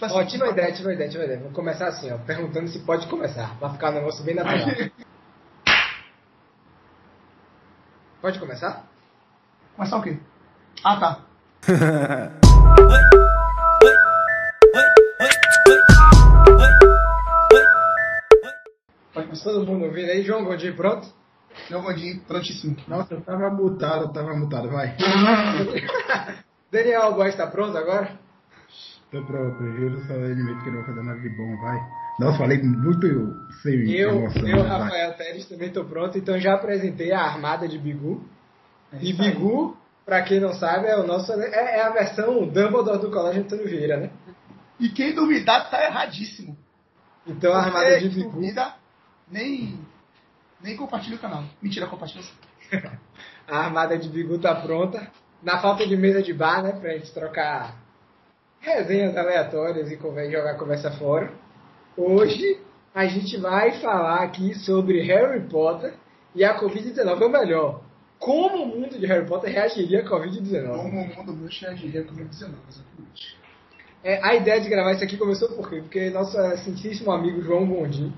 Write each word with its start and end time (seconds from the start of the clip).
tipo 0.00 0.06
assim. 0.06 0.14
Ó, 0.14 0.24
tive 0.24 0.42
uma 0.44 0.52
ideia, 0.52 0.72
tive 0.72 0.88
uma 0.88 0.94
ideia, 0.94 1.10
tive 1.10 1.22
uma 1.22 1.24
ideia. 1.26 1.40
Vou 1.40 1.52
começar 1.52 1.88
assim, 1.88 2.10
ó, 2.10 2.18
perguntando 2.18 2.68
se 2.68 2.78
pode 2.80 3.06
começar. 3.06 3.58
Vai 3.58 3.70
ficar 3.72 3.90
um 3.90 3.94
negócio 3.94 4.24
bem 4.24 4.34
natural. 4.34 4.90
pode 8.22 8.38
começar? 8.38 8.86
Começar 9.76 9.98
o 9.98 10.02
quê? 10.02 10.18
Ah, 10.84 10.98
tá. 10.98 11.20
Pode 19.12 19.26
Mas 19.28 19.42
começar. 19.42 19.44
todo 19.44 19.66
mundo 19.66 19.84
ouvindo 19.84 20.10
aí, 20.10 20.22
João 20.22 20.44
Gondim, 20.44 20.72
pronto? 20.72 21.08
João 21.68 21.82
Gondim, 21.82 22.20
prontíssimo. 22.20 22.76
Nossa, 22.88 23.14
eu 23.14 23.20
tava 23.20 23.50
mutado, 23.50 24.04
eu 24.04 24.12
tava 24.12 24.34
mutado, 24.34 24.70
vai. 24.70 24.96
Daniel 26.70 27.12
Góes 27.14 27.34
tá 27.36 27.46
pronto 27.48 27.76
agora? 27.76 28.18
Tô 29.10 29.22
pronto, 29.22 29.62
eu 29.64 29.90
não 29.90 30.00
solenemente 30.06 30.62
que 30.62 30.68
eu 30.68 30.72
não 30.72 30.82
vou 30.82 30.94
fazer 30.94 31.02
nada 31.02 31.20
de 31.20 31.28
bom, 31.30 31.56
vai. 31.56 31.84
Nossa, 32.18 32.38
falei 32.38 32.62
muito 32.62 33.06
sem 33.62 33.90
Eu, 33.90 34.10
emoção. 34.18 34.46
eu, 34.48 34.58
vai. 34.62 34.68
Rafael 34.68 35.14
Teres, 35.14 35.46
também 35.48 35.70
tô 35.70 35.84
pronto, 35.84 36.16
então 36.16 36.38
já 36.38 36.54
apresentei 36.54 37.12
a 37.12 37.20
armada 37.20 37.66
de 37.66 37.76
Bigu. 37.78 38.22
É 38.92 38.98
E. 39.02 39.12
Bigu, 39.12 39.76
pra 40.04 40.22
quem 40.22 40.38
não 40.38 40.52
sabe, 40.54 40.86
é 40.86 40.96
o 40.96 41.06
nosso 41.06 41.32
é, 41.32 41.78
é 41.78 41.82
a 41.82 41.90
versão 41.90 42.46
Dumbledore 42.46 43.00
do 43.00 43.10
Colégio 43.10 43.42
Antônio 43.42 43.66
Vieira, 43.66 43.96
né? 43.96 44.10
E 44.78 44.88
quem 44.90 45.14
duvidar 45.14 45.68
tá 45.70 45.84
erradíssimo. 45.84 46.56
Então 47.26 47.52
a 47.52 47.58
armada 47.64 47.86
Você 47.90 48.00
de 48.00 48.08
que 48.10 48.14
Bigu. 48.16 48.30
duvida, 48.30 48.74
nem, 49.30 49.78
nem 50.62 50.76
compartilha 50.76 51.16
o 51.16 51.20
canal. 51.20 51.44
Mentira, 51.60 51.86
compartilha. 51.86 52.24
A 53.48 53.58
armada 53.64 53.98
de 53.98 54.08
Bigu 54.08 54.38
tá 54.38 54.54
pronta. 54.54 55.10
Na 55.42 55.58
falta 55.60 55.84
de 55.84 55.96
mesa 55.96 56.22
de 56.22 56.32
bar, 56.32 56.62
né? 56.62 56.72
Pra 56.72 56.92
gente 56.92 57.12
trocar 57.12 57.74
resenhas 58.60 59.16
aleatórias 59.16 59.90
e 59.90 59.96
conver- 59.96 60.30
jogar 60.30 60.54
conversa 60.54 60.90
fora. 60.92 61.30
Hoje 61.96 62.58
a 62.94 63.06
gente 63.06 63.36
vai 63.38 63.80
falar 63.80 64.22
aqui 64.22 64.54
sobre 64.54 65.00
Harry 65.02 65.40
Potter 65.48 65.94
e 66.34 66.44
a 66.44 66.58
Covid-19. 66.58 67.22
Ou 67.22 67.28
melhor, 67.28 67.80
como 68.18 68.62
o 68.64 68.66
mundo 68.66 68.98
de 68.98 69.06
Harry 69.06 69.26
Potter 69.26 69.52
reagiria 69.52 70.00
à 70.00 70.04
Covid-19. 70.04 70.76
Como 70.76 70.88
o 71.00 71.16
mundo 71.16 71.32
bruxo 71.32 71.64
reagiria 71.64 72.04
com 72.04 72.12
o 72.12 72.24
19, 72.24 72.56
exatamente. 72.68 73.40
É, 74.02 74.22
a 74.24 74.34
ideia 74.34 74.60
de 74.60 74.68
gravar 74.68 74.92
isso 74.92 75.04
aqui 75.04 75.16
começou 75.16 75.48
por 75.50 75.68
quê? 75.68 75.80
Porque 75.80 76.08
nosso 76.10 76.32
santíssimo 76.64 77.10
amigo 77.12 77.42
João 77.42 77.66
Gondim 77.66 78.12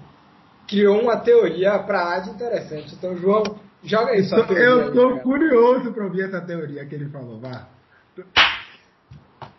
criou 0.68 1.00
uma 1.02 1.16
teoria 1.16 1.76
pra 1.80 2.04
lá 2.04 2.18
de 2.20 2.30
interessante. 2.30 2.94
Então, 2.94 3.16
João, 3.16 3.42
joga 3.82 4.12
teoria. 4.46 4.64
Eu 4.94 5.10
cara. 5.10 5.20
curioso 5.22 5.92
pra 5.92 6.04
ouvir 6.04 6.22
essa 6.22 6.40
teoria 6.40 6.84
que 6.86 6.94
ele 6.94 7.08
falou, 7.10 7.40
vá. 7.40 7.66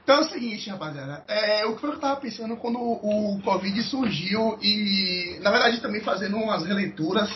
Então 0.04 0.18
é 0.18 0.20
o 0.20 0.30
seguinte, 0.30 0.70
rapaziada. 0.70 1.23
É, 1.28 1.66
o 1.66 1.78
que 1.78 1.86
eu 1.86 1.98
tava 1.98 2.20
pensando 2.20 2.58
quando 2.58 2.78
o 2.78 3.42
Covid 3.42 3.82
surgiu 3.84 4.59
e, 4.62 5.40
na 5.42 5.50
verdade, 5.50 5.82
também 5.82 6.02
fazendo 6.02 6.36
umas 6.36 6.66
releituras 6.66 7.30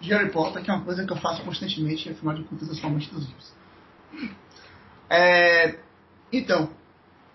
de 0.00 0.10
Harry 0.10 0.30
Potter, 0.30 0.62
que 0.62 0.70
é 0.70 0.74
uma 0.74 0.84
coisa 0.84 1.04
que 1.04 1.12
eu 1.12 1.16
faço 1.16 1.42
constantemente, 1.42 2.10
afinal 2.10 2.34
de 2.34 2.44
contas, 2.44 2.68
eu 2.68 2.74
sou 2.74 2.90
amante 2.90 3.10
dos 3.10 3.26
livros. 3.26 3.52
É, 5.10 5.78
então, 6.30 6.70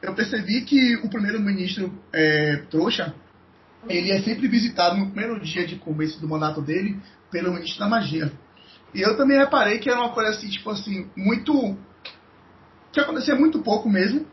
eu 0.01 0.13
percebi 0.13 0.61
que 0.61 0.97
o 0.97 1.09
primeiro-ministro 1.09 1.91
é, 2.11 2.57
trouxa, 2.69 3.13
ele 3.89 4.11
é 4.11 4.21
sempre 4.21 4.47
visitado 4.47 4.97
no 4.97 5.07
primeiro 5.07 5.39
dia 5.39 5.65
de 5.65 5.77
começo 5.77 6.19
do 6.21 6.27
mandato 6.27 6.61
dele 6.61 6.99
pelo 7.31 7.53
ministro 7.53 7.79
da 7.79 7.89
magia. 7.89 8.31
E 8.93 9.01
eu 9.01 9.17
também 9.17 9.37
reparei 9.37 9.79
que 9.79 9.89
era 9.89 9.99
uma 9.99 10.13
coisa 10.13 10.29
assim, 10.29 10.49
tipo 10.49 10.69
assim, 10.69 11.09
muito. 11.17 11.75
que 12.91 12.99
acontecia 12.99 13.35
muito 13.35 13.59
pouco 13.63 13.89
mesmo. 13.89 14.27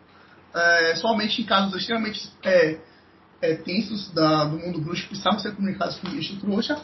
É, 0.55 0.97
somente 0.97 1.41
em 1.43 1.45
casos 1.45 1.75
extremamente 1.77 2.29
é, 2.43 2.79
é, 3.41 3.55
tensos 3.57 4.11
da- 4.13 4.45
do 4.45 4.59
mundo 4.59 4.81
bruxo 4.81 5.07
precisavam 5.07 5.39
ser 5.39 5.55
comunicados 5.55 5.97
com 5.99 6.09
o 6.09 6.11
ministro 6.11 6.37
trouxa. 6.41 6.81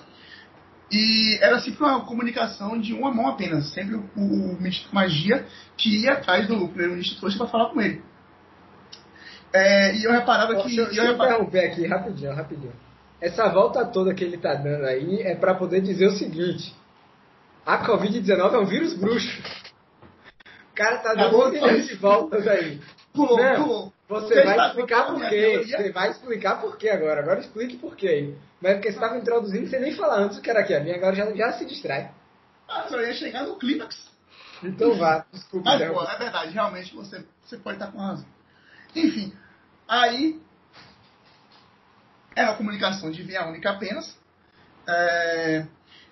E 0.91 1.36
era 1.42 1.58
sempre 1.61 1.83
uma 1.83 2.05
comunicação 2.05 2.78
de 2.81 2.95
uma 2.95 3.12
mão 3.12 3.28
apenas. 3.28 3.73
Sempre 3.73 3.96
o, 3.96 4.05
o 4.17 4.57
ministro 4.61 4.95
magia 4.95 5.45
que 5.77 6.02
ia 6.05 6.13
atrás 6.13 6.46
do 6.46 6.68
primeiro-ministro 6.68 7.18
trouxa 7.18 7.39
para 7.39 7.48
falar 7.48 7.70
com 7.70 7.80
ele. 7.80 8.01
É, 9.52 9.96
e 9.96 10.05
eu 10.05 10.13
reparava 10.13 10.55
que. 10.63 10.77
Eu- 10.77 10.85
eu 10.86 10.92
eu 10.92 11.05
reparava, 11.13 11.35
interromper 11.42 11.67
aqui 11.67 11.86
rapidinho, 11.86 12.35
rapidinho. 12.35 12.73
Essa 13.20 13.48
volta 13.48 13.85
toda 13.86 14.14
que 14.14 14.23
ele 14.23 14.36
tá 14.39 14.55
dando 14.55 14.85
aí 14.85 15.23
é 15.23 15.35
pra 15.35 15.55
poder 15.55 15.80
dizer 15.80 16.07
o 16.07 16.13
seguinte: 16.17 16.74
a 17.64 17.85
Covid-19 17.85 18.55
é 18.55 18.58
um 18.58 18.67
vírus 18.67 18.95
bruxo. 18.95 19.42
O 20.70 20.74
cara 20.77 20.98
tá 20.98 21.14
dando 21.14 21.36
um 21.57 21.58
falar. 21.58 21.77
de 21.79 21.95
voltas 21.95 22.46
aí. 22.46 22.80
Pulou, 23.16 23.38
Não, 23.38 23.62
pulou. 23.64 23.92
Você 24.08 24.34
Você 24.34 24.44
vai 24.44 24.68
explicar 24.68 25.06
por 25.06 25.28
quê. 25.28 25.64
Você 25.64 25.92
vai 25.92 26.10
explicar 26.10 26.60
por 26.60 26.77
quê 26.78 26.88
agora. 26.90 27.20
Agora 27.20 27.40
explique 27.40 27.77
por 27.77 27.96
quê. 27.96 28.34
Mas 28.60 28.72
é 28.72 28.74
porque 28.74 28.92
você 28.92 28.96
estava 28.96 29.18
introduzindo 29.18 29.68
sem 29.68 29.80
nem 29.80 29.94
falar 29.96 30.20
antes 30.20 30.38
o 30.38 30.42
que 30.42 30.50
era 30.50 30.60
aqui. 30.60 30.74
A 30.74 30.80
minha 30.80 30.96
agora 30.96 31.16
já, 31.16 31.32
já 31.34 31.52
se 31.54 31.64
distrai. 31.64 32.12
Ah, 32.68 32.86
só 32.88 33.00
ia 33.00 33.14
chegar 33.14 33.42
no 33.42 33.56
clímax. 33.56 33.96
Então 34.62 34.96
vá, 34.96 35.27
desculpa. 35.32 35.70
Mas, 35.70 35.92
pô, 35.92 36.02
é 36.02 36.18
verdade, 36.18 36.52
realmente 36.52 36.94
você, 36.94 37.24
você 37.44 37.58
pode 37.58 37.77
estar 37.77 37.92
com 37.92 37.98
razão. 37.98 38.27
Enfim, 38.94 39.33
aí 39.86 40.40
era 42.34 42.50
uma 42.50 42.56
comunicação 42.56 43.10
de 43.10 43.22
via 43.22 43.46
única 43.46 43.70
apenas. 43.70 44.16
é, 44.86 45.66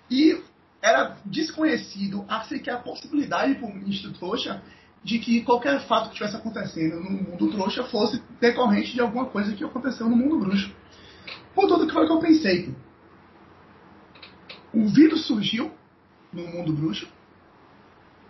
e 0.09 0.43
era 0.81 1.17
desconhecido 1.25 2.23
a 2.27 2.43
sequer 2.43 2.75
a 2.75 2.77
possibilidade 2.77 3.55
para 3.55 3.65
o 3.67 3.73
ministro 3.73 4.13
trouxa 4.13 4.61
de 5.05 5.19
que 5.19 5.41
qualquer 5.41 5.79
fato 5.81 6.05
que 6.05 6.13
estivesse 6.13 6.35
acontecendo 6.35 6.95
no 6.99 7.11
mundo 7.11 7.51
trouxa 7.51 7.83
fosse 7.83 8.19
decorrente 8.41 8.91
de 8.91 9.01
alguma 9.01 9.27
coisa 9.27 9.53
que 9.53 9.63
aconteceu 9.63 10.09
no 10.09 10.15
mundo 10.15 10.39
bruxo. 10.39 10.73
Contudo, 11.53 11.85
que 11.85 11.93
foi 11.93 12.05
o 12.05 12.07
que 12.07 12.13
eu 12.13 12.19
pensei. 12.19 12.75
O 14.73 14.87
vírus 14.87 15.27
surgiu 15.27 15.71
no 16.33 16.47
mundo 16.47 16.73
bruxo, 16.73 17.07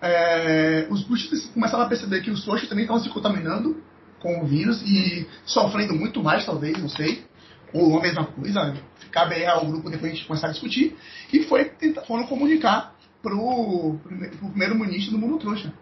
é, 0.01 0.85
os 0.89 1.01
bruxos 1.05 1.45
começaram 1.53 1.85
a 1.85 1.87
perceber 1.87 2.21
que 2.21 2.29
os 2.29 2.43
trouxas 2.43 2.67
também 2.67 2.83
estavam 2.83 3.01
se 3.01 3.09
contaminando 3.09 3.81
com 4.19 4.41
o 4.41 4.45
vírus 4.45 4.81
e 4.81 5.25
sofrendo 5.45 5.95
muito 5.95 6.21
mais, 6.21 6.45
talvez, 6.45 6.77
não 6.77 6.89
sei. 6.89 7.23
Ou 7.71 7.97
a 7.97 8.01
mesma 8.01 8.25
coisa, 8.25 8.75
cabe 9.11 9.45
ao 9.45 9.65
grupo 9.65 9.89
depois 9.89 10.11
a 10.11 10.15
gente 10.15 10.27
começar 10.27 10.47
a 10.47 10.51
discutir. 10.51 10.97
E 11.31 11.43
foi 11.43 11.71
foram 12.05 12.27
comunicar 12.27 12.93
pro, 13.21 13.97
pro 14.39 14.49
primeiro-ministro 14.49 15.13
do 15.13 15.17
mundo 15.17 15.39
trouxa 15.39 15.73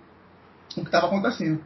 o 0.81 0.83
que 0.83 0.89
estava 0.89 1.07
acontecendo. 1.07 1.63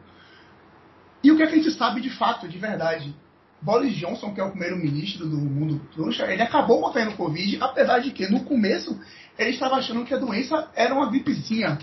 E 1.22 1.30
o 1.30 1.36
que, 1.36 1.42
é 1.42 1.46
que 1.46 1.54
a 1.54 1.56
gente 1.56 1.70
sabe 1.72 2.00
de 2.00 2.10
fato, 2.10 2.48
de 2.48 2.58
verdade? 2.58 3.14
Boris 3.60 3.96
Johnson, 3.96 4.32
que 4.32 4.40
é 4.40 4.44
o 4.44 4.50
primeiro-ministro 4.50 5.26
do 5.26 5.36
mundo 5.36 5.80
trouxa, 5.92 6.30
ele 6.32 6.42
acabou 6.42 6.80
contraindo 6.80 7.16
Covid, 7.16 7.58
apesar 7.60 7.98
de 7.98 8.12
que 8.12 8.28
no 8.28 8.44
começo 8.44 8.98
ele 9.36 9.50
estava 9.50 9.76
achando 9.76 10.04
que 10.04 10.14
a 10.14 10.18
doença 10.18 10.70
era 10.76 10.94
uma 10.94 11.10
gripezinha, 11.10 11.78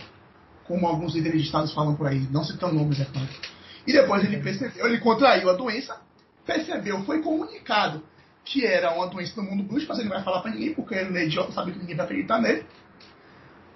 como 0.63 0.87
alguns 0.87 1.13
líderes 1.13 1.41
de 1.41 1.47
estados 1.47 1.73
falam 1.73 1.95
por 1.95 2.07
aí, 2.07 2.27
não 2.31 2.43
citando 2.43 2.75
nomes, 2.75 2.99
é 2.99 3.05
claro. 3.05 3.27
E 3.85 3.91
depois 3.91 4.23
ele 4.23 4.37
percebeu, 4.37 4.87
ele 4.87 4.99
contraiu 4.99 5.49
a 5.49 5.53
doença, 5.53 5.99
percebeu, 6.45 7.03
foi 7.03 7.21
comunicado 7.21 8.01
que 8.45 8.65
era 8.65 8.93
uma 8.93 9.07
doença 9.07 9.35
do 9.35 9.43
mundo 9.43 9.63
bruxo, 9.63 9.87
mas 9.89 9.97
ele 9.97 10.07
não 10.07 10.15
vai 10.15 10.23
falar 10.23 10.41
pra 10.41 10.51
ninguém, 10.51 10.73
porque 10.73 10.93
ele 10.93 11.17
é 11.17 11.25
idiota, 11.25 11.51
sabe 11.51 11.71
que 11.71 11.79
ninguém 11.79 11.95
vai 11.95 12.05
acreditar 12.05 12.39
nele. 12.39 12.65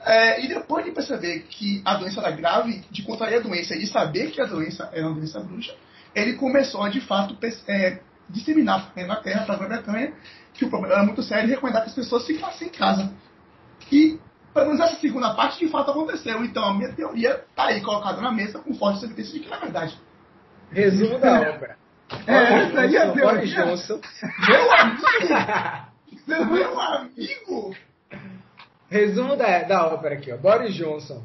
É, 0.06 0.44
e 0.44 0.48
depois 0.48 0.86
de 0.86 0.92
perceber 0.92 1.40
que 1.50 1.82
a 1.84 1.96
doença 1.96 2.22
era 2.22 2.32
grave, 2.32 2.84
de 2.90 3.04
contrair 3.04 3.38
a 3.38 3.40
doença 3.42 3.76
e 3.76 3.80
de 3.80 3.88
saber 3.88 4.32
que 4.32 4.42
a 4.42 4.46
doença 4.46 4.90
era 4.94 5.06
uma 5.06 5.16
doença 5.16 5.40
bruxa, 5.42 5.76
ele 6.16 6.34
começou 6.34 6.84
a 6.84 6.90
de 6.90 7.02
fato 7.02 7.38
é, 7.68 8.00
disseminar 8.30 8.92
na 8.96 9.04
Inglaterra, 9.04 9.46
para 9.46 9.56
a 9.56 9.58
Grã-Bretanha, 9.58 10.14
que 10.54 10.66
o 10.66 10.70
problema 10.70 10.96
era 10.96 11.04
muito 11.04 11.22
sério 11.22 11.48
e 11.48 11.52
recomendar 11.52 11.84
que 11.84 11.90
as 11.90 11.96
pessoas 11.96 12.26
ficassem 12.26 12.68
em 12.68 12.72
casa. 12.72 13.12
E, 13.92 14.20
pelo 14.54 14.68
menos 14.68 14.82
essa 14.82 15.00
segunda 15.00 15.34
parte, 15.34 15.60
de 15.60 15.72
fato 15.72 15.92
aconteceu. 15.92 16.44
Então 16.44 16.64
a 16.64 16.74
minha 16.74 16.94
teoria 16.94 17.44
está 17.50 17.68
aí 17.68 17.82
colocada 17.82 18.22
na 18.22 18.32
mesa 18.32 18.60
com 18.60 18.74
forte 18.76 19.04
evidência 19.04 19.34
de 19.34 19.40
que 19.40 19.54
é 19.54 19.58
verdade. 19.58 20.00
Resumo 20.72 21.20
da 21.20 21.42
obra. 21.42 21.78
É, 22.26 22.34
essa 22.34 22.82
aí 22.82 22.96
é 22.96 23.02
a 23.02 23.06
Boris 23.08 23.54
teoria. 23.54 23.66
Johnson. 23.66 24.02
Meu 24.48 24.72
amigo! 24.74 25.90
Meu 26.28 26.80
amigo! 26.80 27.76
Resumo 28.90 29.36
da, 29.36 29.64
da 29.64 29.88
ópera 29.88 30.16
aqui, 30.16 30.32
ó. 30.32 30.38
Boris 30.38 30.74
Johnson 30.74 31.22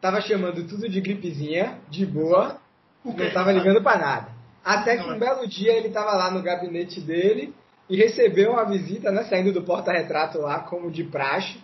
tava 0.00 0.20
chamando 0.20 0.66
tudo 0.68 0.88
de 0.88 1.00
gripezinha, 1.00 1.78
de 1.88 2.04
boa, 2.06 2.58
não 3.04 3.14
tava 3.32 3.50
ligando 3.52 3.82
pra 3.82 3.96
nada. 3.98 4.28
Até 4.64 4.96
que 4.98 5.08
um 5.10 5.18
belo 5.18 5.46
dia 5.48 5.72
ele 5.72 5.88
tava 5.88 6.12
lá 6.12 6.30
no 6.30 6.42
gabinete 6.42 7.00
dele 7.00 7.54
e 7.88 7.96
recebeu 7.96 8.52
uma 8.52 8.64
visita, 8.66 9.10
né, 9.10 9.24
saindo 9.24 9.50
do 9.52 9.62
porta-retrato 9.62 10.38
lá, 10.38 10.60
como 10.60 10.90
de 10.90 11.04
praxe, 11.04 11.56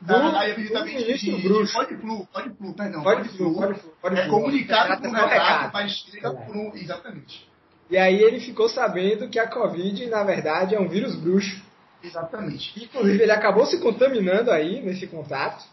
do, 0.00 0.14
Ah, 0.14 0.40
aí 0.40 0.52
a 0.52 0.54
visita 0.54 0.78
do 0.80 0.84
vem 0.84 0.96
ministro 0.96 1.36
de, 1.36 1.42
bruxo. 1.48 1.72
pode 1.74 1.96
flu, 1.96 2.26
pode 2.32 2.50
flu, 2.56 2.74
perdão. 2.74 3.02
Pode 3.02 3.28
flu, 3.30 3.54
pode 3.54 3.80
flu, 3.80 3.92
pode 4.02 4.18
É 4.18 4.22
flu. 4.24 4.30
comunicado 4.32 4.88
Retrata 4.90 5.02
por 5.02 5.08
um 5.08 5.28
recado. 5.28 5.70
mas 5.72 5.92
chega 5.92 6.28
É. 6.28 6.32
por 6.32 6.56
um. 6.56 6.72
Exatamente. 6.74 7.48
E 7.90 7.96
aí 7.98 8.22
ele 8.22 8.40
ficou 8.40 8.68
sabendo 8.68 9.28
que 9.28 9.38
a 9.38 9.48
Covid, 9.48 10.06
na 10.06 10.22
verdade, 10.22 10.74
é 10.74 10.80
um 10.80 10.88
vírus 10.88 11.14
bruxo. 11.16 11.60
Exatamente. 12.02 12.84
Inclusive, 12.84 13.22
ele 13.22 13.32
acabou 13.32 13.66
se 13.66 13.80
contaminando 13.80 14.50
aí 14.50 14.80
nesse 14.82 15.06
contato. 15.06 15.64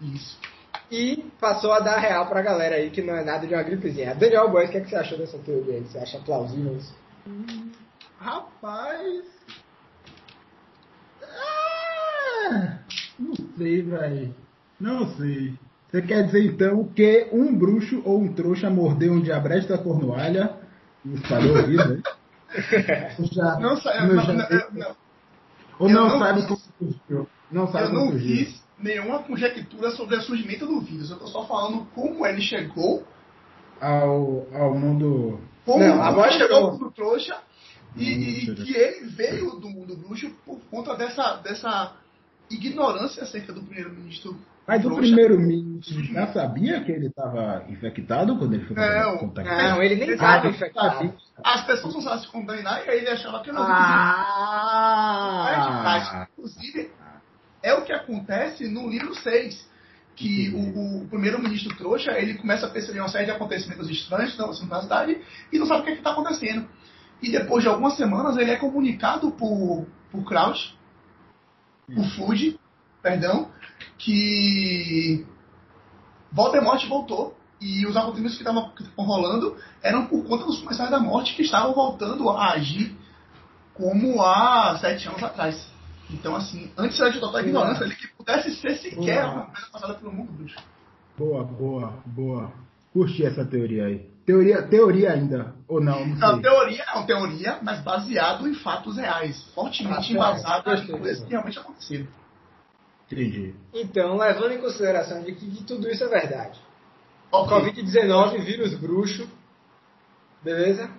Isso. 0.00 0.38
E 0.90 1.24
passou 1.40 1.72
a 1.72 1.80
dar 1.80 1.98
real 1.98 2.26
pra 2.26 2.42
galera 2.42 2.76
aí 2.76 2.90
que 2.90 3.02
não 3.02 3.14
é 3.14 3.24
nada 3.24 3.46
de 3.46 3.54
uma 3.54 3.62
gripezinha. 3.62 4.14
Daniel 4.14 4.50
Góes, 4.50 4.68
o 4.68 4.72
que, 4.72 4.78
é 4.78 4.80
que 4.80 4.90
você 4.90 4.96
achou 4.96 5.18
dessa 5.18 5.38
teoria 5.38 5.74
aí? 5.74 5.82
Você 5.82 5.98
acha 5.98 6.18
plausível 6.18 6.76
isso? 6.76 6.94
Rapaz. 8.18 9.24
Ah, 11.22 12.78
não 13.18 13.34
sei, 13.56 13.82
velho. 13.82 14.34
Não 14.80 15.16
sei. 15.16 15.54
Você 15.90 16.02
quer 16.02 16.24
dizer 16.24 16.44
então 16.44 16.84
que 16.84 17.28
um 17.32 17.56
bruxo 17.56 18.02
ou 18.04 18.20
um 18.20 18.32
trouxa 18.32 18.70
mordeu 18.70 19.12
um 19.12 19.20
diabrete 19.20 19.68
da 19.68 19.78
cornualha 19.78 20.56
e 21.04 21.14
espalhou 21.14 21.66
né? 21.66 22.02
Já, 23.32 23.58
Não 23.58 23.74
não, 23.74 24.14
não, 24.14 24.70
não, 24.72 24.96
ou 25.80 25.88
eu 25.88 25.94
não, 25.94 26.08
não 26.08 26.18
sabe 26.18 26.40
fiz- 26.42 26.48
como 26.48 26.60
surgiu. 26.78 27.28
Não 27.50 27.72
sabe 27.72 27.84
eu 27.86 27.92
não 27.92 28.08
surgiu. 28.10 28.36
fiz 28.36 28.62
nenhuma 28.78 29.18
conjectura 29.24 29.90
sobre 29.90 30.16
o 30.16 30.22
surgimento 30.22 30.66
do 30.66 30.80
vírus. 30.80 31.10
Eu 31.10 31.18
tô 31.18 31.26
só 31.26 31.44
falando 31.46 31.84
como 31.94 32.24
ele 32.24 32.40
chegou, 32.40 33.04
Ao, 33.80 34.46
ao 34.54 34.74
mundo. 34.78 35.40
como 35.64 35.82
Não, 35.84 35.90
como 35.92 36.02
agora 36.02 36.32
chegou 36.32 36.78
pro 36.78 36.90
trouxa 36.92 37.36
e, 37.96 38.04
e- 38.04 38.44
e 38.46 38.50
Hum, 38.50 38.54
que 38.54 38.76
ele 38.76 39.06
veio 39.08 39.50
do 39.58 39.68
mundo 39.68 39.96
bruxo 39.96 40.30
por 40.46 40.60
conta 40.70 40.94
dessa, 40.94 41.36
dessa 41.36 41.96
ignorância 42.50 43.22
acerca 43.22 43.52
do 43.52 43.62
primeiro-ministro. 43.62 44.36
Mas 44.70 44.84
o 44.84 44.94
primeiro-ministro 44.94 46.04
já 46.04 46.32
sabia 46.32 46.80
que 46.84 46.92
ele 46.92 47.08
estava 47.08 47.64
infectado 47.68 48.38
quando 48.38 48.54
ele 48.54 48.64
foi 48.66 48.76
Não, 48.76 49.18
contactado? 49.18 49.62
Não, 49.62 49.82
ele 49.82 49.96
nem 49.96 50.10
Ah, 50.10 50.12
estava 50.12 50.44
não 50.44 50.50
infectado. 50.50 51.12
As 51.42 51.66
pessoas 51.66 52.06
a 52.06 52.20
se 52.20 52.28
contaminar 52.28 52.86
e 52.86 52.90
aí 52.90 52.98
ele 52.98 53.08
achava 53.08 53.42
que 53.42 53.50
não. 53.50 53.64
Ah! 53.66 55.08
Inclusive, 56.32 56.88
é 57.64 57.74
o 57.74 57.82
que 57.82 57.92
acontece 57.92 58.68
no 58.68 58.88
livro 58.88 59.12
6. 59.12 59.68
Que 60.14 60.50
o, 60.50 61.02
o 61.02 61.08
primeiro-ministro 61.08 61.76
trouxa, 61.76 62.12
ele 62.12 62.34
começa 62.34 62.66
a 62.66 62.70
perceber 62.70 63.00
uma 63.00 63.08
série 63.08 63.24
de 63.24 63.32
acontecimentos 63.32 63.90
estranhos 63.90 64.38
na 64.68 64.82
cidade 64.82 65.20
e 65.52 65.58
não 65.58 65.66
sabe 65.66 65.80
o 65.80 65.84
que 65.84 65.90
está 65.92 66.12
acontecendo. 66.12 66.68
E 67.20 67.32
depois 67.32 67.64
de 67.64 67.68
algumas 67.68 67.96
semanas, 67.96 68.36
ele 68.36 68.52
é 68.52 68.56
comunicado 68.56 69.32
por, 69.32 69.84
por 70.12 70.24
Kraus, 70.24 70.78
por 71.92 72.04
Fuji, 72.10 72.60
perdão, 73.02 73.48
que 73.98 75.26
Voldemort 76.32 76.86
voltou 76.88 77.36
e 77.60 77.86
os 77.86 77.96
acontecimentos 77.96 78.36
que 78.36 78.42
estavam 78.42 78.72
rolando 78.96 79.56
eram 79.82 80.06
por 80.06 80.24
conta 80.24 80.44
dos 80.44 80.60
comensais 80.60 80.90
da 80.90 80.98
morte 80.98 81.34
que 81.34 81.42
estavam 81.42 81.74
voltando 81.74 82.28
a 82.30 82.52
agir 82.52 82.96
como 83.74 84.22
há 84.22 84.78
sete 84.80 85.08
anos 85.08 85.22
atrás. 85.22 85.70
Então, 86.10 86.34
assim, 86.34 86.70
antes 86.76 86.98
era 86.98 87.10
de 87.10 87.20
total 87.20 87.40
ignorância, 87.40 87.84
ele 87.84 87.94
que 87.94 88.08
pudesse 88.08 88.54
ser 88.56 88.76
sequer 88.76 89.22
Boa. 89.22 89.34
uma 89.34 89.46
coisa 89.46 89.66
passada 89.70 89.94
pelo 89.94 90.12
mundo 90.12 90.32
bruxo. 90.32 90.56
Boa, 91.16 91.44
boa, 91.44 91.94
boa. 92.04 92.52
Curti 92.92 93.24
essa 93.24 93.44
teoria 93.44 93.86
aí. 93.86 94.10
Teoria, 94.26 94.62
teoria 94.62 95.12
ainda, 95.12 95.54
ou 95.68 95.80
não? 95.80 96.06
Não 96.06 96.16
Não, 96.16 96.42
teoria 96.42 96.82
é 96.82 96.96
uma 96.96 97.06
teoria, 97.06 97.58
mas 97.62 97.80
baseado 97.80 98.48
em 98.48 98.54
fatos 98.54 98.96
reais, 98.96 99.42
fortemente 99.54 100.16
Ah, 100.18 100.62
em 100.76 100.86
coisas 100.86 101.24
que 101.24 101.30
realmente 101.30 101.58
aconteceram. 101.58 102.06
Entendi. 103.10 103.54
Então, 103.74 104.16
levando 104.16 104.52
em 104.52 104.58
consideração 104.60 105.22
de 105.22 105.32
que, 105.32 105.50
que 105.50 105.64
tudo 105.64 105.90
isso 105.90 106.04
é 106.04 106.08
verdade. 106.08 106.60
Ok. 107.32 107.56
Covid-19, 107.72 108.40
vírus 108.44 108.74
bruxo, 108.74 109.28
beleza? 110.42 110.90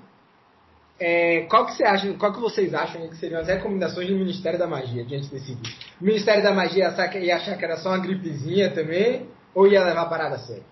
É, 1.00 1.42
qual 1.50 1.66
que 1.66 1.74
você 1.74 1.84
acha, 1.84 2.14
qual 2.14 2.32
que 2.34 2.40
vocês 2.40 2.74
acham 2.74 3.08
que 3.08 3.16
seriam 3.18 3.42
as 3.42 3.48
recomendações 3.48 4.08
do 4.08 4.16
Ministério 4.16 4.60
da 4.60 4.68
Magia 4.68 5.04
diante 5.04 5.30
desse 5.30 5.54
vírus? 5.56 5.76
O 6.00 6.04
Ministério 6.06 6.44
da 6.44 6.54
Magia 6.54 6.84
ia 6.84 6.90
achar 6.90 7.08
que- 7.08 7.20
ia 7.20 7.36
achar 7.38 7.58
que 7.58 7.66
era 7.66 7.78
só 7.78 7.90
uma 7.90 7.98
gripezinha 7.98 8.70
também, 8.72 9.28
ou 9.56 9.68
ia 9.68 9.84
levar 9.84 10.04
a 10.04 10.06
parada 10.06 10.36
a 10.36 10.40
sério? 10.40 10.64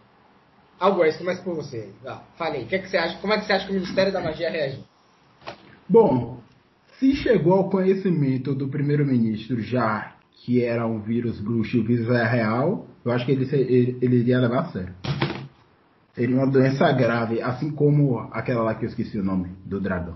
Algoz, 0.80 1.18
começa 1.18 1.41
por 1.41 1.56
você. 1.56 1.89
Vá, 2.03 2.21
Fale 2.38 2.57
aí, 2.57 2.63
o 2.63 2.68
que, 2.68 2.75
é 2.75 2.80
que 2.80 2.89
você 2.89 2.97
acha, 2.97 3.18
como 3.19 3.33
é 3.33 3.39
que 3.39 3.45
você 3.45 3.53
acha 3.53 3.65
que 3.65 3.71
o 3.71 3.75
Ministério 3.75 4.13
da 4.13 4.21
Magia 4.21 4.50
reagiu? 4.50 4.83
Bom, 5.88 6.39
se 7.00 7.15
chegou 7.15 7.53
ao 7.53 7.69
conhecimento 7.69 8.53
do 8.53 8.68
primeiro-ministro 8.69 9.62
já 9.62 10.13
que 10.45 10.63
era 10.63 10.86
um 10.88 11.00
vírus 11.00 11.39
bruxo 11.39 11.77
e 11.77 11.80
o 11.81 11.83
vírus 11.83 12.09
é 12.09 12.24
real, 12.25 12.88
eu 13.03 13.12
acho 13.12 13.25
que 13.25 13.31
ele, 13.31 13.44
ele, 13.53 13.97
ele 14.01 14.15
iria 14.18 14.39
levar 14.39 14.62
a 14.62 14.71
sério. 14.71 14.94
Seria 16.13 16.36
uma 16.36 16.47
doença 16.47 16.91
grave, 16.91 17.41
assim 17.41 17.69
como 17.71 18.19
aquela 18.31 18.63
lá 18.63 18.75
que 18.75 18.86
eu 18.86 18.89
esqueci 18.89 19.18
o 19.18 19.24
nome, 19.24 19.56
do 19.65 19.80
dragão. 19.80 20.15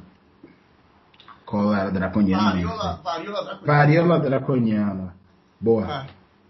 Qual 1.45 1.73
era 1.73 1.91
draconiana? 1.91 2.51
Varíola, 2.51 3.01
varíola 3.03 3.43
da 3.45 3.55
Varíola 3.65 4.19
draconiana. 4.19 5.15
Boa. 5.59 6.07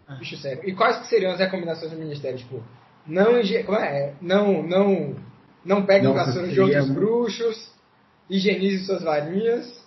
Ah, 0.07 0.15
Bicho 0.15 0.37
sério. 0.37 0.67
E 0.67 0.73
quais 0.73 0.97
que 0.99 1.07
seriam 1.07 1.31
as 1.33 1.39
recomendações 1.39 1.91
do 1.91 1.97
Ministério? 1.97 2.37
Tipo, 2.37 2.63
não, 3.05 3.41
como 3.65 3.77
é? 3.77 4.13
não, 4.21 4.63
não, 4.63 5.15
não 5.65 5.85
pegue 5.85 6.07
Nossa, 6.07 6.25
vassoura 6.25 6.47
de 6.47 6.59
outros 6.61 6.85
muito- 6.87 6.99
bruxos, 6.99 7.71
higienize 8.29 8.85
suas 8.85 9.03
varinhas. 9.03 9.83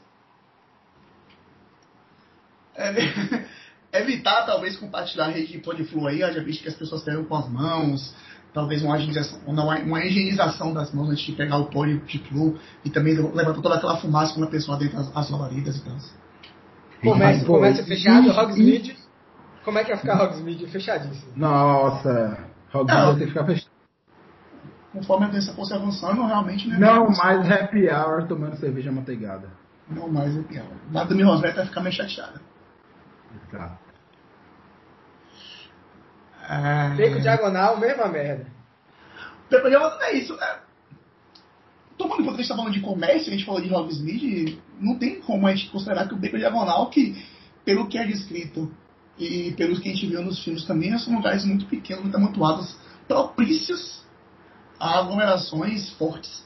É, 2.75 2.93
evitar, 4.01 4.45
talvez, 4.47 4.77
compartilhar 4.77 5.29
rede 5.29 5.53
de 5.53 5.59
poliflu 5.59 6.07
aí, 6.07 6.23
haja 6.23 6.43
visto 6.43 6.63
que 6.63 6.69
as 6.69 6.75
pessoas 6.75 7.03
pegam 7.03 7.25
com 7.25 7.37
as 7.37 7.49
mãos, 7.49 8.15
talvez 8.53 8.83
uma 8.83 8.97
higienização, 8.97 9.41
uma, 9.47 9.79
uma 9.79 10.05
higienização 10.05 10.73
das 10.73 10.93
mãos 10.93 11.11
antes 11.11 11.25
de 11.25 11.33
pegar 11.33 11.59
o 11.59 11.67
poliflu 11.67 12.59
e 12.85 12.91
também 12.91 13.15
levantar 13.15 13.61
toda 13.61 13.75
aquela 13.75 13.99
fumaça 13.99 14.35
quando 14.35 14.47
a 14.47 14.51
pessoa 14.51 14.79
deita 14.79 14.99
as, 14.99 15.17
as 15.17 15.31
labaredas 15.31 15.77
e 15.77 15.85
tal. 15.85 15.97
Comércio, 17.03 17.47
Pô, 17.47 17.55
comércio 17.55 17.85
fechado, 17.85 18.31
Hogsmeade. 18.31 18.97
Como 19.65 19.79
é 19.79 19.85
que 19.85 19.91
ia 19.91 19.97
ficar 19.97 20.23
Hogsmeade 20.23 20.67
fechadíssimo? 20.69 21.33
Nossa, 21.37 22.39
Não. 22.73 22.85
vai 22.85 23.15
ter 23.15 23.21
que 23.21 23.27
ficar 23.27 23.45
fechado. 23.45 23.77
Conforme 24.93 25.27
a 25.27 25.29
doença 25.29 25.53
fosse 25.53 25.75
avançando, 25.75 26.25
realmente 26.25 26.67
né, 26.69 26.79
Não 26.79 27.11
mais 27.11 27.51
happy 27.51 27.87
hour 27.91 28.27
tomando 28.27 28.57
cerveja 28.57 28.91
manteigada. 28.91 29.49
Não 29.91 30.09
mais 30.09 30.37
é 30.37 30.43
pior. 30.43 30.67
Nada 30.91 31.15
me 31.15 31.23
Rosetta 31.23 31.57
vai 31.57 31.67
ficar 31.67 31.81
meio 31.81 31.95
chateada. 31.95 32.41
Exato. 33.53 33.86
É... 36.49 36.95
Beco 36.95 37.21
diagonal, 37.21 37.79
mesma 37.79 38.09
merda. 38.09 38.47
Pepe 39.49 39.69
Diamante 39.69 40.03
é 40.05 40.17
isso. 40.17 40.35
É... 40.35 40.61
Tomando 41.97 42.23
em 42.23 42.25
conta 42.25 42.37
que 42.37 42.41
a 42.41 42.43
gente 42.43 42.49
tá 42.49 42.57
falando 42.57 42.73
de 42.73 42.81
comércio, 42.81 43.33
a 43.33 43.37
gente 43.37 43.47
falou 43.47 43.61
de 43.61 43.73
Hogsmeade, 43.73 44.61
não 44.81 44.99
tem 44.99 45.21
como 45.21 45.47
a 45.47 45.55
gente 45.55 45.71
considerar 45.71 46.07
que 46.07 46.15
o 46.15 46.19
Beco 46.19 46.37
Diagonal, 46.37 46.91
que 46.91 47.17
pelo 47.65 47.89
que 47.89 47.97
é 47.97 48.07
descrito 48.07 48.71
e 49.19 49.53
pelo 49.53 49.81
que 49.81 49.89
a 49.89 49.93
gente 49.93 50.07
viu 50.07 50.23
nos 50.23 50.43
filmes 50.45 50.65
também, 50.65 50.97
são 50.99 51.15
lugares 51.15 51.45
muito 51.45 51.65
pequenos, 51.67 52.03
muito 52.03 52.17
amontoados, 52.17 52.77
propícios 53.09 54.05
a 54.79 54.99
aglomerações 54.99 55.91
fortes. 55.95 56.45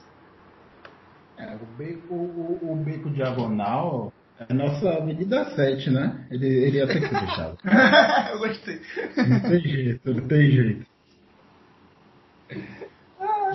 É, 1.36 1.56
o, 1.56 1.66
beco, 1.76 2.14
o, 2.14 2.72
o 2.72 2.76
beco 2.76 3.10
diagonal 3.10 4.12
é 4.12 4.19
a 4.48 4.54
nossa 4.54 5.00
medida 5.00 5.44
7, 5.54 5.90
né? 5.90 6.26
Ele, 6.30 6.46
ele 6.46 6.78
ia 6.78 6.86
ter 6.86 7.00
que 7.00 7.08
ser 7.08 7.20
fechado. 7.20 7.58
Eu 8.32 8.38
gostei. 8.38 8.80
Não 9.28 9.40
tem 9.40 9.60
jeito, 9.60 10.14
não 10.14 10.28
tem 10.28 10.50
jeito. 10.50 10.86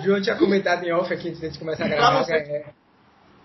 João 0.02 0.20
tinha 0.20 0.36
comentado 0.36 0.84
em 0.84 0.92
off 0.92 1.12
aqui 1.12 1.28
antes 1.28 1.52
de 1.52 1.58
começar 1.58 1.84
a 1.86 1.88
gravar. 1.88 2.22
você- 2.24 2.34
é, 2.34 2.66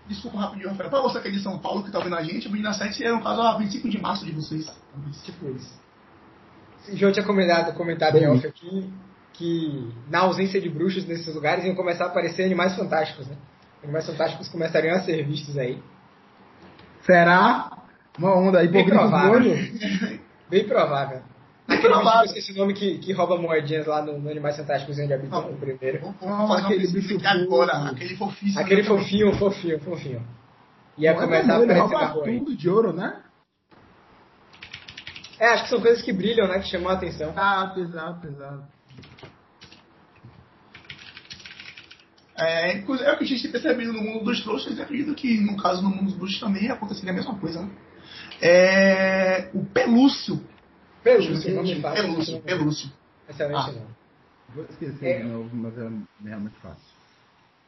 Desculpa 0.08 0.38
rapidinho, 0.38 0.68
Rafael. 0.70 0.90
Pra 0.90 1.00
você 1.00 1.20
que 1.20 1.28
é 1.28 1.30
de 1.30 1.40
São 1.40 1.58
Paulo, 1.58 1.84
que 1.84 1.90
tá 1.92 1.98
ouvindo 1.98 2.16
a 2.16 2.22
gente, 2.22 2.48
a 2.48 2.50
Menina 2.50 2.72
7 2.72 3.04
é 3.04 3.12
no 3.12 3.22
caso 3.22 3.40
a 3.40 3.56
25 3.56 3.88
de 3.88 4.00
março 4.00 4.24
de 4.26 4.32
vocês. 4.32 4.66
tipo 5.24 5.48
isso. 5.50 5.80
João 6.94 7.12
tinha 7.12 7.24
comentado, 7.24 7.72
comentado 7.74 8.18
em 8.18 8.26
off 8.26 8.44
aqui 8.46 8.92
que 9.32 9.88
na 10.10 10.20
ausência 10.20 10.60
de 10.60 10.68
bruxos 10.68 11.06
nesses 11.06 11.32
lugares 11.34 11.64
iam 11.64 11.74
começar 11.76 12.04
a 12.04 12.08
aparecer 12.08 12.44
animais 12.44 12.74
fantásticos, 12.76 13.28
né? 13.28 13.36
Animais 13.82 14.04
fantásticos 14.06 14.48
começariam 14.48 14.94
a 14.96 15.00
ser 15.00 15.24
vistos 15.24 15.56
aí. 15.56 15.80
Será? 17.02 17.70
Uma 18.18 18.36
onda 18.36 18.60
aí 18.60 18.68
Bem 18.68 18.86
provável. 18.86 19.42
Bem 20.48 20.66
provável. 20.66 21.22
Bem 21.66 21.78
Aquele 21.78 21.94
bicho, 21.94 22.24
esqueci 22.24 22.52
o 22.52 22.56
nome, 22.56 22.74
que, 22.74 22.98
que 22.98 23.12
rouba 23.12 23.38
moedinhas 23.38 23.86
lá 23.86 24.02
no, 24.02 24.18
no 24.18 24.30
Animais 24.30 24.56
Fantásticos 24.56 24.98
onde 24.98 25.14
habitam 25.14 25.42
Não. 25.42 25.50
o 25.52 25.56
primeiro. 25.56 26.00
Vamos 26.00 26.16
Ah, 26.22 26.36
vamos 26.36 26.64
aquele 26.64 26.86
bicho 26.88 27.16
aqui 27.16 27.26
agora. 27.26 27.88
Aquele 27.88 28.16
fofíssimo. 28.16 28.60
Aquele 28.60 28.84
fofinho, 28.84 29.32
fofinho, 29.36 29.80
fofinho. 29.80 30.22
Ia 30.98 31.14
Não 31.14 31.22
é 31.22 31.24
começar 31.24 31.54
a 31.54 31.56
aparecer 31.56 31.98
na 31.98 32.08
tudo 32.08 32.56
de 32.56 32.68
ouro, 32.68 32.92
né? 32.92 33.22
É, 35.38 35.48
acho 35.54 35.64
que 35.64 35.70
são 35.70 35.80
coisas 35.80 36.02
que 36.02 36.12
brilham, 36.12 36.46
né? 36.46 36.58
Que 36.58 36.68
chamam 36.68 36.90
a 36.90 36.92
atenção. 36.92 37.30
Exato, 37.30 37.80
exato, 37.80 38.26
exato. 38.26 38.62
É, 42.42 42.76
inclusive, 42.78 43.08
é 43.08 43.12
o 43.12 43.18
que 43.18 43.24
a 43.24 43.26
gente 43.26 43.42
tem 43.42 43.50
percebido 43.52 43.92
no 43.92 44.00
mundo 44.02 44.24
dos 44.24 44.42
trouxas, 44.42 44.76
e 44.78 44.82
acredito 44.82 45.14
que 45.14 45.40
no 45.40 45.56
caso 45.56 45.82
no 45.82 45.90
mundo 45.90 46.04
dos 46.04 46.14
bruxos 46.14 46.40
também 46.40 46.70
aconteceria 46.70 47.10
a 47.12 47.14
mesma 47.14 47.38
coisa, 47.38 47.62
né? 47.62 47.70
É, 48.40 49.50
o 49.54 49.64
Pelúcio. 49.64 50.40
Pelúcio, 51.02 51.80
fácil. 51.80 52.02
Pelúcio, 52.04 52.40
Pelúcio. 52.42 52.90
Excelente 53.28 53.56
Ah. 53.70 53.72
nome. 53.72 53.86
Vou 54.54 54.64
esquecer 54.68 55.06
É. 55.08 55.18
de 55.18 55.24
novo, 55.24 55.50
mas 55.56 55.76
é 55.78 55.88
realmente 56.24 56.56
fácil. 56.62 56.82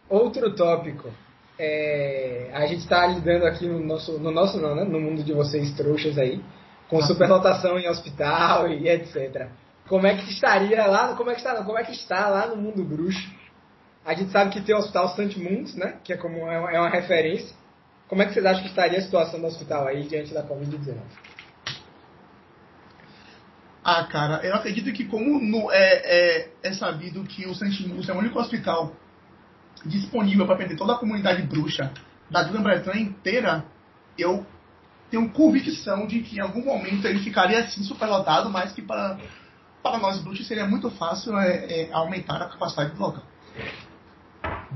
Outro 0.09 0.55
tópico. 0.55 1.11
É, 1.59 2.51
a 2.53 2.67
gente 2.67 2.81
está 2.81 3.07
lidando 3.07 3.47
aqui 3.47 3.67
no 3.67 3.79
nosso, 3.81 4.19
no 4.19 4.31
nosso 4.31 4.61
não, 4.61 4.75
né? 4.75 4.85
No 4.85 5.01
mundo 5.01 5.23
de 5.23 5.33
vocês 5.33 5.73
trouxas 5.75 6.19
aí, 6.19 6.43
com 6.89 6.99
Ah. 6.99 7.03
superlotação 7.07 7.79
em 7.79 7.89
hospital 7.89 8.69
e 8.69 8.89
etc. 8.89 9.49
Como 9.89 10.07
é 10.07 10.17
que 10.17 10.31
estaria 10.31 10.85
lá, 10.87 11.15
como 11.15 11.31
é 11.31 11.35
que 11.35 11.41
está, 11.41 11.63
como 11.63 11.79
é 11.79 11.85
que 11.85 11.93
está 11.93 12.29
lá 12.29 12.47
no 12.49 12.57
mundo 12.57 12.83
bruxo? 12.85 13.33
A 14.05 14.15
gente 14.15 14.31
sabe 14.31 14.51
que 14.51 14.61
tem 14.61 14.75
o 14.75 14.79
Hospital 14.79 15.09
St. 15.09 15.39
Munds, 15.41 15.75
né? 15.75 15.97
Que 16.05 16.13
é 16.13 16.17
como 16.17 16.37
é 16.51 16.59
uma, 16.59 16.71
é 16.73 16.81
uma 16.81 16.91
referência. 16.91 17.57
Como 18.07 18.23
é 18.23 18.27
que 18.27 18.35
vocês 18.35 18.45
acham 18.45 18.63
que 18.63 18.69
estaria 18.69 18.99
a 18.99 19.03
situação 19.03 19.41
do 19.41 19.47
hospital 19.47 19.87
aí 19.87 20.07
diante 20.07 20.35
da 20.35 20.47
Covid-19? 20.47 20.99
Ah, 23.83 24.05
cara, 24.05 24.41
eu 24.45 24.55
acredito 24.55 24.93
que 24.93 25.05
como 25.05 25.39
no, 25.41 25.71
é, 25.71 25.79
é, 25.79 26.51
é 26.63 26.73
sabido 26.73 27.23
que 27.25 27.47
o 27.47 27.55
Santinus 27.55 28.09
é 28.09 28.13
o 28.13 28.19
único 28.19 28.39
hospital 28.39 28.95
disponível 29.85 30.47
para 30.47 30.55
atender 30.55 30.77
toda 30.77 30.95
a 30.95 30.99
comunidade 30.99 31.43
bruxa 31.43 31.93
da 32.31 32.43
Grã-Bretanha 32.43 33.03
inteira, 33.03 33.65
eu 34.19 34.47
tenho 35.11 35.29
convicção 35.31 36.07
de 36.07 36.21
que 36.21 36.37
em 36.37 36.41
algum 36.41 36.65
momento 36.65 37.07
ele 37.07 37.19
ficaria 37.21 37.61
assim 37.61 37.83
superlotado, 37.83 38.49
mas 38.49 38.73
que 38.73 38.81
para, 38.81 39.19
para 39.83 39.99
nós 39.99 40.19
bruxos 40.21 40.47
seria 40.47 40.67
muito 40.67 40.91
fácil 40.91 41.39
é, 41.39 41.83
é, 41.83 41.93
aumentar 41.93 42.41
a 42.41 42.49
capacidade 42.49 42.95
do 42.95 43.01
local. 43.01 43.23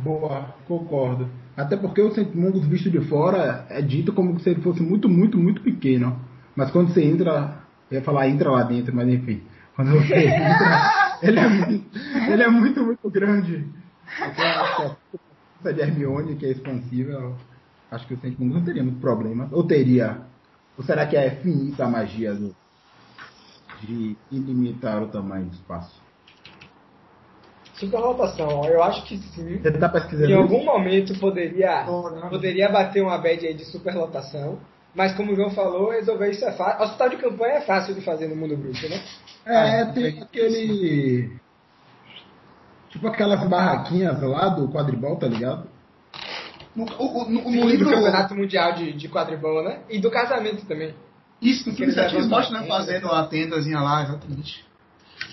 Boa, 0.02 0.54
concordo. 0.66 1.28
Até 1.56 1.76
porque 1.76 2.00
o 2.00 2.12
Sentimungos 2.12 2.66
visto 2.66 2.90
de 2.90 3.00
fora 3.00 3.66
é 3.68 3.82
dito 3.82 4.12
como 4.12 4.38
se 4.38 4.48
ele 4.48 4.62
fosse 4.62 4.82
muito, 4.82 5.08
muito, 5.08 5.36
muito 5.36 5.60
pequeno. 5.60 6.18
Mas 6.54 6.70
quando 6.70 6.92
você 6.92 7.04
entra, 7.04 7.62
eu 7.90 7.98
ia 7.98 8.04
falar 8.04 8.28
entra 8.28 8.50
lá 8.50 8.62
dentro, 8.62 8.94
mas 8.94 9.08
enfim. 9.08 9.42
Quando 9.74 9.90
você 9.92 10.14
entra, 10.26 11.18
ele 11.22 11.38
é 11.38 11.48
muito, 11.48 11.98
ele 12.30 12.42
é 12.42 12.48
muito, 12.48 12.84
muito 12.84 13.10
grande. 13.10 13.66
Então, 14.16 14.96
a 15.64 15.72
de 15.72 15.80
Hermione, 15.80 16.36
que 16.36 16.46
é 16.46 16.50
expansiva, 16.50 17.36
acho 17.90 18.06
que 18.06 18.14
o 18.14 18.20
Sentimungos 18.20 18.56
não 18.56 18.64
teria 18.64 18.82
muito 18.82 19.00
problema. 19.00 19.48
Ou 19.50 19.64
teria. 19.64 20.20
Ou 20.76 20.84
será 20.84 21.06
que 21.06 21.16
é 21.16 21.30
finita 21.30 21.84
a 21.84 21.88
magia 21.88 22.32
do, 22.32 22.54
de 23.80 24.16
ilimitar 24.30 25.02
o 25.02 25.08
tamanho 25.08 25.46
do 25.46 25.54
espaço? 25.54 26.07
Superlotação, 27.78 28.64
eu 28.64 28.82
acho 28.82 29.04
que 29.04 29.18
sim. 29.18 29.58
Você 29.62 29.70
tá 29.72 29.88
pesquisando 29.88 30.30
Em 30.30 30.32
isso? 30.32 30.42
algum 30.42 30.64
momento 30.64 31.18
poderia, 31.18 31.84
Oh, 31.88 32.10
não. 32.10 32.28
poderia 32.28 32.68
bater 32.68 33.02
uma 33.02 33.16
bad 33.18 33.46
aí 33.46 33.54
de 33.54 33.64
superlotação. 33.64 34.58
Mas 34.94 35.14
como 35.14 35.32
o 35.32 35.36
João 35.36 35.50
falou, 35.50 35.90
resolver 35.90 36.30
isso 36.30 36.44
é 36.44 36.52
fácil. 36.52 36.82
Hospital 36.84 37.08
de 37.10 37.16
campanha 37.18 37.54
é 37.54 37.60
fácil 37.60 37.94
de 37.94 38.00
fazer 38.00 38.26
no 38.26 38.34
mundo 38.34 38.56
bruxo, 38.56 38.88
né? 38.88 39.00
É, 39.46 39.84
tem 39.86 40.20
aquele. 40.22 41.30
Tipo 42.90 43.06
aquelas 43.06 43.46
barraquinhas 43.48 44.20
lá 44.22 44.48
do 44.48 44.68
quadribol, 44.68 45.16
tá 45.16 45.26
ligado? 45.28 45.68
No, 46.74 46.84
o- 46.98 47.22
o- 47.22 47.30
no, 47.30 47.42
no 47.44 47.50
Sim, 47.50 47.60
do 47.60 47.66
livro. 47.68 47.90
Campeonato 47.90 48.34
Mundial 48.34 48.72
de, 48.72 48.92
de 48.92 49.08
Quadribol, 49.08 49.62
né? 49.62 49.80
E 49.90 49.98
do 50.00 50.10
casamento 50.10 50.64
também. 50.66 50.94
Isso, 51.40 51.68
no 51.68 51.76
filme 51.76 51.92
Aqueles 51.92 51.94
7 51.94 52.14
eles 52.16 52.26
negócios 52.28 52.50
mostram, 52.52 52.60
né? 52.62 52.68
da 52.68 52.74
Fazendo 52.74 53.08
a 53.12 53.26
tendazinha 53.26 53.80
lá, 53.80 54.02
exatamente. 54.04 54.64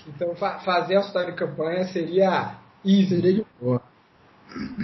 Então 0.08 0.36
fa 0.36 0.60
fazer 0.60 0.98
hospital 0.98 1.26
de 1.26 1.34
campanha 1.34 1.88
seria 1.88 2.56
easy. 2.84 3.10
Seria 3.10 3.34
de 3.34 3.46
boa. 3.60 3.82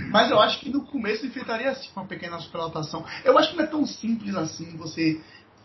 Mas 0.09 0.29
eu 0.29 0.39
acho 0.39 0.59
que 0.59 0.69
no 0.69 0.85
começo 0.85 1.25
enfrentaria 1.25 1.69
assim 1.69 1.89
uma 1.95 2.05
pequena 2.05 2.39
superlotação. 2.39 3.05
Eu 3.23 3.37
acho 3.37 3.51
que 3.51 3.57
não 3.57 3.63
é 3.63 3.67
tão 3.67 3.85
simples 3.85 4.35
assim 4.35 4.75
você 4.75 5.21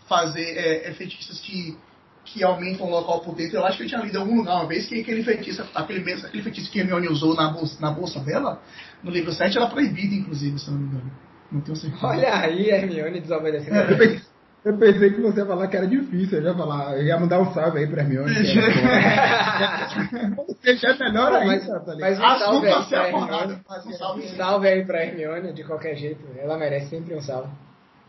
fazer 0.06 0.44
é, 0.44 0.90
é, 0.90 0.92
que, 0.92 1.76
que 2.24 2.44
aumentam 2.44 2.86
o 2.86 2.90
local 2.90 3.20
por 3.20 3.34
dentro. 3.34 3.56
Eu 3.56 3.66
acho 3.66 3.78
que 3.78 3.84
eu 3.84 3.88
tinha 3.88 4.00
lido 4.00 4.16
em 4.16 4.20
algum 4.20 4.36
lugar 4.36 4.56
uma 4.56 4.66
vez 4.66 4.86
que 4.86 5.00
aquele 5.00 5.24
feitiço, 5.24 5.64
aquele, 5.74 6.04
mesmo, 6.04 6.26
aquele 6.26 6.42
feitiço 6.42 6.70
que 6.70 6.78
a 6.78 6.82
Hermione 6.82 7.08
usou 7.08 7.34
na 7.34 7.50
bolsa, 7.50 7.80
na 7.80 7.90
bolsa 7.90 8.20
dela, 8.20 8.62
no 9.02 9.10
livro 9.10 9.32
7, 9.32 9.56
era 9.56 9.66
proibido, 9.66 10.14
inclusive, 10.14 10.58
se 10.58 10.70
não 10.70 10.78
me 10.78 10.86
engano. 10.86 11.12
Não 11.50 11.60
tenho 11.60 11.76
certeza. 11.76 12.06
Olha 12.06 12.34
aí, 12.34 12.70
Hermione 12.70 13.20
desobedecendo. 13.20 13.96
Pensei, 13.96 14.20
eu 14.66 14.76
pensei 14.78 15.10
que 15.10 15.20
você 15.20 15.40
ia 15.40 15.46
falar 15.46 15.68
que 15.68 15.76
era 15.76 15.86
difícil. 15.86 16.38
Eu 16.38 16.44
ia 16.48 16.54
falar, 16.54 16.96
eu 16.98 17.04
ia 17.04 17.18
mandar 17.18 17.40
um 17.40 17.52
salve 17.54 17.78
aí 17.78 17.86
pra 17.86 18.02
Hermione. 18.02 18.34
que. 18.34 18.42
Você 20.66 20.76
já 20.76 20.88
é 20.90 20.98
melhor 20.98 21.30
Não, 21.30 21.38
ainda, 21.38 21.46
mas- 21.46 21.66
tá 21.84 21.94
ligado? 21.94 22.00
mas- 22.00 22.18
um 22.18 22.38
salve 22.38 22.66
aí 22.66 22.84
pra. 22.88 23.06
Hermione. 23.06 23.60
Um 23.86 23.92
salve 24.36 24.68
aí 24.68 24.84
pra 24.84 25.04
Hermione, 25.04 25.52
de 25.52 25.62
qualquer 25.64 25.94
jeito. 25.96 26.26
Ela 26.36 26.58
merece 26.58 26.88
sempre 26.90 27.14
um 27.14 27.20
salve. 27.20 27.48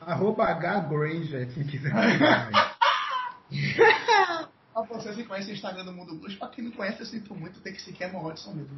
Arroba 0.02 0.46
H 0.46 0.80
Granger, 0.90 1.48
se 1.52 1.64
quiser. 1.66 1.92
Pra 4.74 4.84
vocês 4.84 5.16
que 5.16 5.24
conhecem 5.24 5.54
o 5.54 5.56
Instagram 5.56 5.86
do 5.86 5.92
Mundo 5.92 6.14
Blues, 6.16 6.36
pra 6.36 6.50
quem 6.50 6.64
não 6.64 6.72
conhece, 6.72 7.00
eu 7.00 7.06
sinto 7.06 7.34
muito, 7.34 7.60
tem 7.62 7.74
que 7.74 7.82
seguir 7.82 8.04
a 8.04 8.10
Rodson 8.10 8.54
mesmo. 8.54 8.78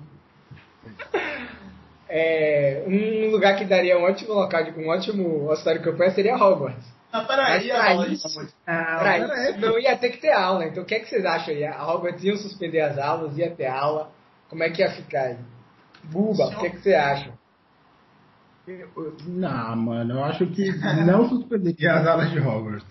É, 2.07 2.83
um 2.87 3.29
lugar 3.31 3.57
que 3.57 3.65
daria 3.65 3.97
um 3.99 4.03
ótimo 4.03 4.33
local, 4.33 4.63
de, 4.63 4.71
um 4.79 4.87
ótimo 4.89 5.49
hospital 5.49 5.73
de 5.77 5.83
campanha 5.83 6.11
seria 6.11 6.35
Hogwarts. 6.37 6.85
Ah, 7.11 7.21
peraí, 7.23 7.71
a 7.71 7.91
aula 7.91 8.07
isso- 8.07 8.27
Ah, 8.67 8.97
Pra 8.99 9.11
pera 9.13 9.33
aí, 9.33 9.51
isso, 9.51 9.59
não 9.61 9.79
ia 9.79 9.97
ter 9.97 10.09
que 10.09 10.17
ter 10.17 10.31
aula. 10.31 10.65
Então 10.65 10.83
o 10.83 10.85
que, 10.85 10.95
é 10.95 10.99
que 10.99 11.09
vocês 11.09 11.25
acham 11.25 11.53
aí? 11.53 11.65
A 11.65 11.87
Hogwarts 11.87 12.23
iam 12.23 12.37
suspender 12.37 12.81
as 12.81 12.97
aulas, 12.97 13.37
ia 13.37 13.49
ter 13.49 13.65
aula. 13.67 14.11
Como 14.47 14.63
é 14.63 14.69
que 14.69 14.81
ia 14.81 14.91
ficar 14.91 15.21
aí? 15.23 15.37
Buba, 16.03 16.45
o 16.47 16.59
que, 16.59 16.67
é 16.67 16.69
que 16.69 16.81
você 16.81 16.93
acha? 16.93 17.33
Não, 19.27 19.75
mano, 19.75 20.13
eu 20.15 20.23
acho 20.23 20.45
que 20.47 20.71
não 21.05 21.27
suspenderia 21.27 21.93
as 21.95 22.07
aulas 22.07 22.31
de 22.31 22.39
Hogwarts. 22.39 22.85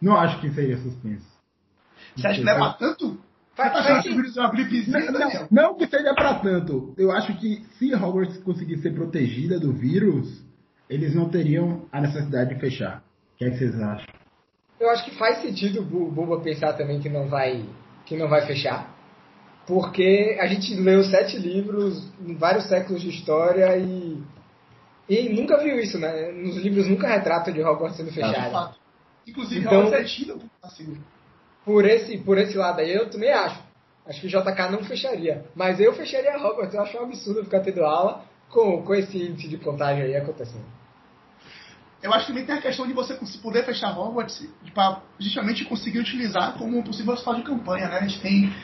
Não 0.00 0.16
acho 0.16 0.40
que 0.40 0.50
seria 0.50 0.78
suspenso. 0.78 1.26
Você 2.16 2.26
acha 2.26 2.38
que 2.40 2.44
não 2.44 2.52
é 2.52 2.56
pra 2.56 2.72
tanto? 2.74 3.20
Vira 4.02 4.40
uma 4.40 4.50
gripezinha, 4.50 4.98
Não, 5.12 5.20
não, 5.20 5.48
não 5.50 5.74
que 5.76 5.86
seja 5.86 6.14
pra 6.14 6.34
tanto. 6.34 6.94
Eu 6.98 7.12
acho 7.12 7.36
que 7.38 7.64
se 7.78 7.94
Hogwarts 7.94 8.38
conseguir 8.38 8.78
ser 8.78 8.94
protegida 8.94 9.60
do 9.60 9.72
vírus, 9.72 10.42
eles 10.88 11.14
não 11.14 11.28
teriam 11.28 11.86
a 11.92 12.00
necessidade 12.00 12.54
de 12.54 12.60
fechar. 12.60 13.02
O 13.34 13.38
que, 13.38 13.44
é 13.44 13.50
que 13.50 13.56
vocês 13.58 13.80
acham? 13.80 14.06
Eu 14.80 14.90
acho 14.90 15.04
que 15.04 15.16
faz 15.16 15.40
sentido 15.42 15.80
o 15.80 15.84
Bu- 15.84 16.10
Buba 16.10 16.40
pensar 16.40 16.72
também 16.74 17.00
que 17.00 17.08
não 17.08 17.28
vai, 17.28 17.64
que 18.06 18.16
não 18.16 18.28
vai 18.28 18.46
fechar. 18.46 18.92
Porque 19.66 20.36
a 20.40 20.46
gente 20.46 20.74
leu 20.74 21.02
sete 21.04 21.38
livros 21.38 22.12
em 22.20 22.34
vários 22.34 22.66
séculos 22.68 23.00
de 23.00 23.08
história 23.08 23.76
e, 23.78 24.22
e 25.08 25.28
nunca 25.30 25.56
viu 25.62 25.78
isso, 25.80 25.98
né? 25.98 26.30
Nos 26.32 26.56
livros 26.56 26.86
nunca 26.86 27.08
retrata 27.08 27.50
de 27.50 27.62
Hogwarts 27.62 27.96
sendo 27.96 28.10
De 28.10 28.14
fechado. 28.14 28.74
Inclusive, 29.26 29.64
Então- 29.64 29.94
é 29.94 30.04
tido 30.04 30.38
assim. 30.62 30.98
Por 31.64 31.86
esse, 31.86 32.18
por 32.18 32.36
esse 32.36 32.58
lado 32.58 32.80
aí, 32.80 32.92
eu 32.94 33.08
também 33.08 33.30
acho. 33.32 33.58
Acho 34.06 34.20
que 34.20 34.26
o 34.26 34.30
JK 34.30 34.70
não 34.70 34.84
fecharia. 34.84 35.46
Mas 35.54 35.80
eu 35.80 35.94
fecharia 35.94 36.36
Hogwarts. 36.36 36.74
Eu 36.74 36.82
acho 36.82 36.98
um 36.98 37.04
absurdo 37.04 37.42
ficar 37.44 37.60
tendo 37.60 37.82
aula 37.84 38.22
com, 38.50 38.82
com 38.82 38.94
esse 38.94 39.16
índice 39.16 39.48
de 39.48 39.56
contágio 39.56 40.04
aí 40.04 40.14
acontecendo. 40.14 40.66
Eu 42.04 42.12
acho 42.12 42.26
que 42.26 42.32
também 42.32 42.44
tem 42.44 42.54
a 42.54 42.60
questão 42.60 42.86
de 42.86 42.92
você 42.92 43.14
poder 43.42 43.64
fechar 43.64 43.98
Hogwarts 43.98 44.46
para 44.74 45.00
justamente 45.18 45.64
conseguir 45.64 46.00
utilizar 46.00 46.52
como 46.58 46.78
um 46.78 46.82
possível 46.82 47.14
hospital 47.14 47.36
de 47.36 47.42
campanha, 47.42 47.88
né? 47.88 47.96
A 47.96 48.06
gente 48.06 48.20
tem 48.20 48.54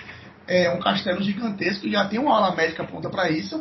é, 0.46 0.70
um 0.70 0.78
castelo 0.78 1.22
gigantesco 1.22 1.86
e 1.86 1.90
já 1.92 2.06
tem 2.06 2.18
uma 2.18 2.36
ala 2.36 2.54
médica 2.54 2.84
pronta 2.84 3.08
para 3.08 3.30
isso 3.30 3.58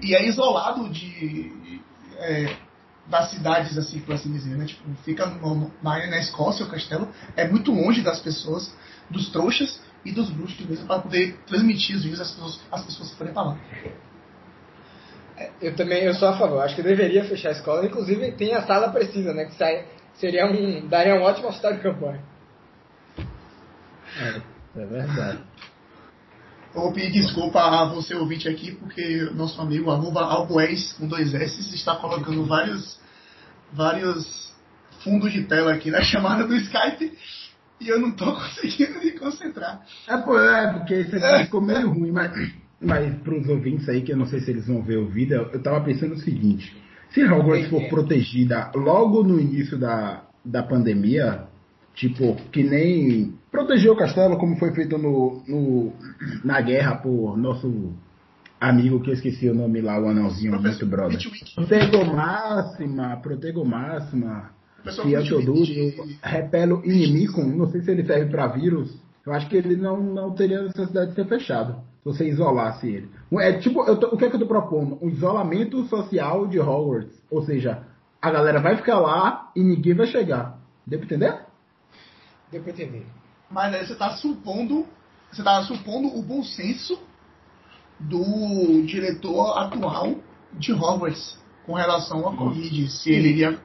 e 0.00 0.14
é 0.14 0.28
isolado 0.28 0.88
de 0.88 1.82
é, 2.18 2.56
das 3.08 3.30
cidades, 3.30 3.76
assim, 3.76 3.98
por 3.98 4.14
assim 4.14 4.32
dizer, 4.32 4.56
né? 4.56 4.64
Tipo, 4.64 4.88
fica 5.04 5.26
no- 5.26 5.72
na, 5.82 6.06
na 6.06 6.18
Escócia 6.18 6.64
o 6.64 6.68
castelo, 6.68 7.08
é 7.36 7.48
muito 7.48 7.72
longe 7.72 8.02
das 8.02 8.20
pessoas, 8.20 8.72
dos 9.10 9.28
trouxas 9.30 9.80
e 10.04 10.12
dos 10.12 10.30
bruxos 10.30 10.64
mesmo, 10.66 10.86
para 10.86 11.00
poder 11.02 11.36
transmitir 11.48 11.96
os 11.96 12.04
vírus 12.04 12.20
às 12.20 12.30
pessoas, 12.30 12.60
às 12.70 12.84
pessoas 12.84 13.10
que 13.10 13.16
forem 13.16 13.32
para 13.32 13.42
lá. 13.42 13.56
Eu 15.60 15.74
também 15.74 16.02
eu 16.02 16.14
sou 16.14 16.28
a 16.28 16.38
favor. 16.38 16.60
Acho 16.62 16.76
que 16.76 16.82
deveria 16.82 17.24
fechar 17.24 17.50
a 17.50 17.52
escola. 17.52 17.86
Inclusive 17.86 18.32
tem 18.32 18.54
a 18.54 18.62
sala 18.62 18.90
precisa, 18.90 19.32
né? 19.32 19.44
Que 19.46 19.54
sai, 19.54 19.86
seria 20.14 20.46
um, 20.46 20.86
daria 20.88 21.14
um 21.14 21.22
ótimo 21.22 21.48
hospital 21.48 21.74
de 21.74 21.80
campanha. 21.80 22.22
É, 24.18 24.80
é 24.80 24.86
verdade. 24.86 25.38
Eu 26.74 26.82
vou 26.82 26.92
pedir 26.92 27.10
desculpa 27.10 27.60
a 27.60 27.84
você 27.86 28.14
ouvinte 28.14 28.48
aqui, 28.48 28.72
porque 28.72 29.28
nosso 29.34 29.60
amigo 29.60 29.90
arroba 29.90 30.22
Albués 30.22 30.92
com 30.92 31.08
dois 31.08 31.34
S 31.34 31.74
está 31.74 31.96
colocando 31.96 32.44
vários, 32.46 32.98
vários 33.72 34.52
fundos 35.02 35.32
de 35.32 35.44
tela 35.44 35.72
aqui 35.72 35.90
na 35.90 36.02
chamada 36.02 36.46
do 36.46 36.54
Skype 36.54 37.12
e 37.80 37.88
eu 37.88 37.98
não 37.98 38.10
estou 38.10 38.34
conseguindo 38.36 39.00
me 39.00 39.12
concentrar. 39.12 39.80
É, 40.06 40.16
pô, 40.18 40.38
é 40.38 40.72
porque 40.74 41.00
isso 41.00 41.16
aqui 41.16 41.44
ficou 41.44 41.60
meio 41.60 41.90
ruim, 41.90 42.12
mas, 42.12 42.30
mas 42.80 43.14
pros 43.18 43.46
ouvintes 43.48 43.88
aí, 43.88 44.00
que 44.00 44.12
eu 44.12 44.16
não 44.16 44.26
sei 44.26 44.40
se 44.40 44.50
eles 44.50 44.66
vão 44.66 44.82
ver 44.82 44.96
o 44.96 45.06
vídeo, 45.06 45.48
eu 45.52 45.62
tava 45.62 45.84
pensando 45.84 46.14
o 46.14 46.18
seguinte: 46.18 46.74
se 47.10 47.22
Hogwarts 47.24 47.68
for 47.68 47.82
protegida 47.88 48.70
logo 48.74 49.22
no 49.22 49.38
início 49.38 49.76
da, 49.78 50.22
da 50.44 50.62
pandemia, 50.62 51.44
tipo, 51.94 52.36
que 52.50 52.62
nem 52.62 53.34
protegeu 53.50 53.92
o 53.92 53.96
castelo, 53.96 54.38
como 54.38 54.56
foi 54.56 54.72
feito 54.72 54.96
no, 54.96 55.42
no, 55.46 55.92
na 56.44 56.60
guerra 56.60 56.96
por 56.96 57.36
nosso 57.36 57.92
amigo 58.60 59.00
que 59.00 59.10
eu 59.10 59.14
esqueci 59.14 59.48
o 59.48 59.54
nome 59.54 59.80
lá, 59.80 60.00
o 60.00 60.08
anãozinho, 60.08 60.60
muito 60.60 60.86
brother. 60.86 61.18
Protego 61.54 62.04
máxima, 62.04 63.16
protego 63.16 63.64
máxima. 63.64 64.50
Fiel. 65.02 65.22
Teodoro, 65.22 65.62
repelo 66.22 66.82
inimigo, 66.86 67.42
não 67.44 67.70
sei 67.70 67.82
se 67.82 67.90
ele 67.90 68.04
serve 68.04 68.30
para 68.30 68.46
vírus. 68.46 68.98
Eu 69.26 69.34
acho 69.34 69.46
que 69.48 69.56
ele 69.56 69.76
não, 69.76 70.02
não 70.02 70.34
teria 70.34 70.62
necessidade 70.62 71.10
de 71.10 71.16
ser 71.16 71.26
fechado. 71.26 71.89
Se 72.02 72.04
você 72.04 72.28
isolasse 72.28 72.88
ele. 72.88 73.10
É 73.40 73.52
tipo, 73.58 73.84
tô- 73.96 74.08
o 74.08 74.16
que 74.16 74.24
é 74.24 74.30
que 74.30 74.36
eu 74.36 74.40
tô 74.40 74.46
propondo? 74.46 74.98
Um 75.02 75.08
isolamento 75.08 75.84
social 75.86 76.46
de 76.46 76.58
Hogwarts. 76.58 77.14
Ou 77.30 77.42
seja, 77.44 77.86
a 78.22 78.30
galera 78.30 78.60
vai 78.60 78.76
ficar 78.76 78.98
lá 78.98 79.50
e 79.54 79.62
ninguém 79.62 79.94
vai 79.94 80.06
chegar. 80.06 80.58
Deu 80.86 80.98
pra 80.98 81.06
entender? 81.06 81.40
Deu 82.50 82.62
pra 82.62 82.72
entender. 82.72 83.06
Mas 83.50 83.74
aí 83.74 83.86
você 83.86 83.92
está 83.92 84.10
supondo, 84.16 84.86
você 85.30 85.42
está 85.42 85.62
supondo 85.64 86.08
o 86.18 86.22
bom 86.22 86.42
senso 86.42 86.98
do 87.98 88.82
diretor 88.86 89.58
atual 89.58 90.16
de 90.54 90.72
Hogwarts 90.72 91.38
com 91.66 91.74
relação 91.74 92.26
à 92.26 92.34
Covid. 92.34 92.88
Se 92.90 93.10
ele 93.10 93.28
iria 93.28 93.60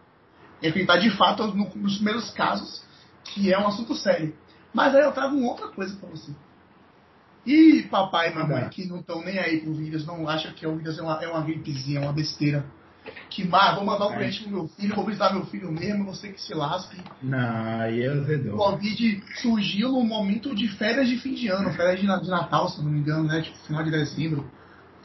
e 0.61 0.67
acreditar 0.67 0.97
de 0.97 1.09
fato 1.11 1.47
no, 1.47 1.69
nos 1.75 1.95
primeiros 1.95 2.29
casos, 2.31 2.83
que 3.23 3.53
é 3.53 3.57
um 3.57 3.67
assunto 3.67 3.95
sério. 3.95 4.35
Mas 4.73 4.93
aí 4.93 5.03
eu 5.03 5.11
trago 5.13 5.35
uma 5.35 5.49
outra 5.51 5.67
coisa 5.69 5.95
para 5.95 6.09
você. 6.09 6.31
E 7.45 7.83
papai 7.83 8.31
e 8.31 8.35
mamãe 8.35 8.67
que 8.69 8.85
não 8.87 8.99
estão 8.99 9.23
nem 9.23 9.37
aí 9.37 9.61
pro 9.61 9.73
vírus, 9.73 10.05
não 10.05 10.27
acham 10.27 10.51
que 10.53 10.65
o 10.65 10.75
vírus 10.77 10.97
é 10.97 11.01
uma, 11.01 11.23
é 11.23 11.27
uma 11.27 11.41
gripezinha, 11.41 12.01
uma 12.01 12.13
besteira. 12.13 12.65
Que 13.29 13.43
má, 13.47 13.75
vou 13.75 13.85
mandar 13.85 14.07
um 14.07 14.13
presente 14.15 14.43
pro 14.43 14.51
meu 14.51 14.67
filho, 14.69 14.95
vou 14.95 15.05
visitar 15.05 15.31
meu 15.33 15.45
filho 15.45 15.71
mesmo, 15.71 16.05
você 16.05 16.29
que 16.29 16.41
se 16.41 16.53
lasque. 16.55 16.97
Não, 17.21 17.81
aí 17.81 18.01
é 18.01 18.09
O 18.09 18.21
azedou. 18.21 18.57
Covid 18.57 19.23
surgiu 19.41 19.91
no 19.91 20.03
momento 20.03 20.55
de 20.55 20.67
férias 20.69 21.07
de 21.07 21.17
fim 21.17 21.33
de 21.35 21.47
ano, 21.49 21.71
férias 21.73 21.99
de, 21.99 22.07
de 22.23 22.29
Natal, 22.29 22.67
se 22.69 22.81
não 22.81 22.89
me 22.89 22.99
engano, 22.99 23.25
né? 23.25 23.41
Tipo, 23.41 23.57
final 23.59 23.83
de 23.83 23.91
dezembro. 23.91 24.49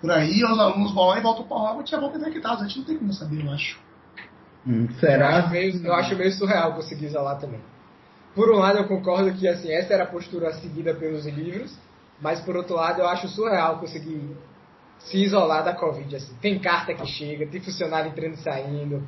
Por 0.00 0.10
aí, 0.10 0.42
os 0.42 0.58
alunos 0.58 0.94
vão 0.94 1.08
lá 1.08 1.18
e 1.18 1.22
voltam 1.22 1.44
para 1.46 1.56
Hogwarts 1.58 1.88
e 1.88 1.92
já 1.92 2.00
voltam 2.00 2.20
infectados. 2.22 2.62
A 2.62 2.66
gente 2.66 2.78
não 2.78 2.84
tem 2.86 2.96
como 2.98 3.12
saber, 3.12 3.44
eu 3.44 3.50
acho. 3.52 3.78
Hum, 4.66 4.86
Eu 4.90 4.98
será? 4.98 5.36
acho, 5.36 5.50
meio, 5.50 5.86
eu 5.86 5.92
acho 5.94 6.16
meio 6.16 6.32
surreal 6.32 6.74
conseguir 6.74 7.06
isolar 7.06 7.38
também. 7.38 7.60
Por 8.34 8.50
um 8.50 8.56
lado, 8.58 8.78
eu 8.78 8.84
concordo 8.88 9.30
que 9.32 9.46
assim, 9.46 9.70
essa 9.70 9.92
era 9.92 10.04
a 10.04 10.06
postura 10.06 10.52
seguida 10.54 10.94
pelos 10.94 11.26
livros, 11.26 11.76
mas 12.20 12.40
por 12.40 12.56
outro 12.56 12.74
lado, 12.74 13.00
eu 13.00 13.08
acho 13.08 13.28
surreal 13.28 13.78
conseguir 13.78 14.36
se 14.98 15.16
isolar 15.16 15.64
da 15.64 15.74
Covid. 15.74 16.14
Assim. 16.14 16.34
Tem 16.40 16.58
carta 16.58 16.94
que 16.94 17.06
chega, 17.06 17.46
tem 17.46 17.60
funcionário 17.60 18.10
entrando 18.10 18.34
e 18.34 18.38
saindo. 18.38 19.02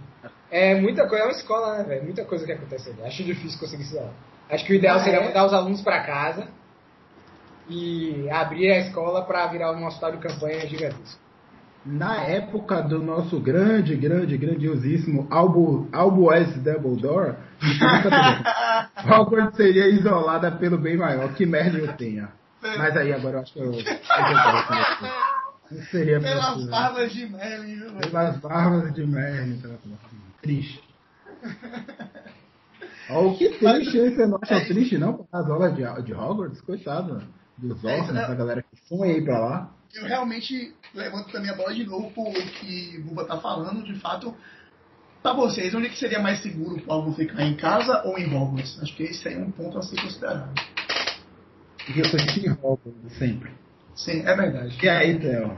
É 0.50 0.75
muita 0.81 1.07
coisa, 1.07 1.25
é 1.25 1.26
uma 1.26 1.33
escola, 1.33 1.78
né, 1.78 1.85
velho? 1.85 2.04
Muita 2.04 2.25
coisa 2.25 2.45
que 2.47 2.52
acontece 2.52 2.90
ali. 2.90 3.02
Acho 3.04 3.23
difícil 3.23 3.59
conseguir 3.59 3.85
se 3.85 3.90
isolar. 3.95 4.12
Acho 4.50 4.64
que 4.64 4.73
o 4.73 4.76
ideal 4.76 4.97
Ah, 4.99 5.04
seria 5.04 5.21
é? 5.21 5.25
mandar 5.25 5.47
os 5.47 5.52
alunos 5.52 5.81
para 5.83 6.02
casa 6.02 6.49
e 7.69 8.28
abrir 8.31 8.71
a 8.71 8.78
escola 8.81 9.23
para 9.25 9.47
virar 9.47 9.73
um 9.73 9.87
hospital 9.87 10.12
de 10.12 10.19
campanha 10.19 10.66
gigantesco. 10.66 11.21
Na 11.85 12.23
época 12.23 12.81
do 12.81 13.00
nosso 13.02 13.40
grande, 13.40 13.97
grande, 13.97 14.37
grandiosíssimo 14.37 15.26
Albu, 15.31 15.88
Albués 15.92 16.54
Dumbledore, 16.57 17.35
Hogwarts 19.04 19.57
seria 19.57 19.88
isolada 19.88 20.52
pelo 20.52 20.78
bem 20.78 20.97
maior. 20.97 21.33
Que 21.35 21.45
merda 21.45 21.78
eu 21.78 21.92
tenha. 21.95 22.28
Mas 22.79 22.97
aí 22.97 23.12
agora 23.12 23.37
eu 23.38 23.41
acho 23.43 23.52
que 23.52 23.59
eu. 23.61 23.73
seria 25.91 26.21
Pelas 26.21 26.47
possível. 26.50 26.71
barbas 26.71 27.12
de 27.12 27.26
Merlin, 27.29 27.75
viu, 27.76 27.93
velho? 27.95 28.11
Pelas 28.11 28.37
barbas 28.38 28.95
de 28.95 29.07
Merlin. 29.07 29.62
Triste. 30.43 30.83
Ó, 33.11 33.26
o 33.29 33.37
que 33.38 33.49
triste, 33.59 33.99
hein? 33.99 34.14
Você 34.14 34.26
não 34.26 34.38
acha 34.43 34.61
triste, 34.67 34.99
não? 34.99 35.26
As 35.33 35.49
aulas 35.49 35.75
de, 35.75 35.83
de 36.05 36.14
Hogwarts? 36.14 36.61
Coitado 36.61 37.23
dos 37.59 37.85
É, 37.85 37.99
órfãos, 37.99 38.17
é- 38.17 38.26
da 38.29 38.35
galera 38.35 38.62
que 38.62 38.76
foi 38.88 39.11
aí 39.12 39.25
pra 39.25 39.38
lá. 39.38 39.71
Eu 39.95 40.05
realmente 40.07 40.75
levanto 40.95 41.31
também 41.31 41.50
a 41.50 41.55
bola 41.55 41.75
de 41.75 41.85
novo 41.85 42.11
por 42.12 42.33
que 42.33 42.97
o 42.99 43.05
Buba 43.09 43.25
tá 43.26 43.38
falando, 43.38 43.83
de 43.85 43.95
fato. 44.00 44.35
Pra 45.23 45.35
vocês, 45.35 45.73
onde 45.75 45.87
é 45.87 45.91
que 45.91 45.99
seria 45.99 46.19
mais 46.19 46.41
seguro 46.43 46.76
o 46.76 46.83
Paulo 46.83 47.12
ficar? 47.12 47.43
Em 47.43 47.55
casa 47.57 48.02
ou 48.07 48.19
em 48.19 48.26
Hogwarts? 48.35 48.81
Acho 48.83 48.97
que 48.97 49.02
esse 49.05 49.29
aí 49.29 49.35
é 49.35 49.38
um 49.38 49.50
ponto 49.52 49.79
a 49.79 49.83
ser 49.83 50.00
considerado. 50.00 50.52
Porque 51.86 52.00
eu 52.00 52.04
sou 52.06 52.18
de 52.18 52.50
Hogwarts 52.50 53.18
sempre. 53.18 53.50
Sim, 53.94 54.22
é 54.26 54.34
verdade. 54.36 54.78
E 54.82 54.88
aí, 54.88 55.18
Theo? 55.18 55.56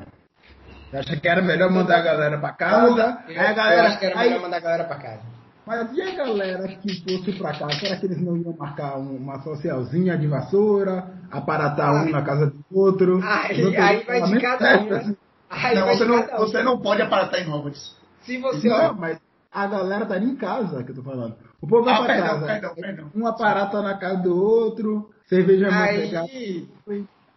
Você 0.90 0.96
acha 0.96 1.16
que 1.20 1.28
era 1.28 1.42
melhor 1.42 1.70
mandar 1.70 1.98
a 1.98 2.02
galera 2.02 2.38
pra 2.38 2.52
casa? 2.52 3.22
Eu, 3.28 3.34
eu 3.34 3.54
galera. 3.54 3.88
acho 3.88 3.98
que 3.98 4.06
era 4.06 4.18
aí- 4.20 4.28
melhor 4.28 4.42
mandar 4.42 4.56
a 4.56 4.60
galera 4.60 4.84
para 4.84 4.96
casa. 4.96 5.22
Mas 5.66 5.92
e 5.96 6.02
a 6.02 6.14
galera 6.14 6.68
que 6.68 7.00
fosse 7.02 7.32
pra 7.38 7.52
cá? 7.58 7.70
Será 7.70 7.96
que 7.96 8.04
eles 8.06 8.20
não 8.20 8.36
iam 8.36 8.54
marcar 8.56 8.98
um- 8.98 9.16
uma 9.16 9.40
socialzinha 9.42 10.16
de 10.18 10.26
vassoura, 10.26 11.06
aparatar 11.30 11.90
um 12.04 12.10
na 12.10 12.22
casa 12.22 12.46
do 12.50 12.64
outro? 12.78 13.20
Aí, 13.24 13.74
aí 13.76 14.04
vai 14.04 14.22
de 14.22 14.40
cada 14.40 14.78
um, 14.80 14.84
né? 14.90 15.16
Aí 15.48 15.74
não, 15.74 15.86
você 15.86 16.04
não, 16.04 16.16
um. 16.16 16.26
você 16.38 16.62
não 16.62 16.78
pode 16.80 17.00
aparatar 17.02 17.40
em 17.40 17.48
Hogwarts. 17.50 17.96
Se 18.24 18.36
você 18.38 18.68
Não, 18.68 18.94
mas 18.94 19.18
a 19.54 19.66
galera 19.68 20.02
estaria 20.02 20.28
em 20.28 20.36
casa, 20.36 20.82
que 20.82 20.90
eu 20.90 20.96
tô 20.96 21.02
falando. 21.02 21.36
O 21.60 21.66
povo 21.66 21.84
vai 21.84 21.94
Ah, 21.94 21.98
pra 21.98 22.06
perdão, 22.06 22.26
casa. 22.28 22.46
perdão, 22.46 22.74
perdão. 22.74 23.10
Um 23.14 23.26
aparata 23.26 23.80
na 23.80 23.96
casa 23.96 24.22
do 24.22 24.36
outro, 24.36 25.10
cerveja 25.28 25.70
manteiga. 25.70 26.22
Aí, 26.22 26.68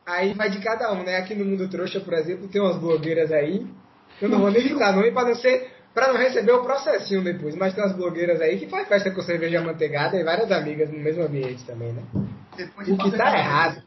aí 0.05 0.33
vai 0.33 0.49
de 0.49 0.59
cada 0.59 0.91
um, 0.93 1.03
né? 1.03 1.17
Aqui 1.17 1.35
no 1.35 1.45
Mundo 1.45 1.69
Trouxa, 1.69 1.99
por 1.99 2.13
exemplo, 2.15 2.47
tem 2.47 2.59
umas 2.61 2.77
blogueiras 2.77 3.31
aí. 3.31 3.65
Eu 4.21 4.29
não 4.29 4.39
vou 4.39 4.49
nem 4.51 4.61
citar 4.67 4.95
nome 4.95 5.11
pra 5.11 5.23
não 5.25 5.35
ser. 5.35 5.71
Pra 5.93 6.09
não 6.13 6.19
receber 6.19 6.51
o 6.51 6.63
processinho 6.63 7.23
depois, 7.23 7.55
mas 7.55 7.73
tem 7.73 7.83
umas 7.83 7.95
blogueiras 7.95 8.39
aí 8.39 8.59
que 8.59 8.67
faz 8.67 8.87
festa 8.87 9.09
com 9.11 9.21
cerveja 9.21 9.61
manteigada 9.61 10.15
e 10.15 10.23
várias 10.23 10.51
amigas 10.51 10.91
no 10.91 10.99
mesmo 10.99 11.23
ambiente 11.23 11.63
também, 11.65 11.91
né? 11.91 12.03
Depois 12.55 12.85
de 12.87 12.93
O 12.93 12.97
que 12.97 13.11
tá 13.17 13.35
errado. 13.37 13.81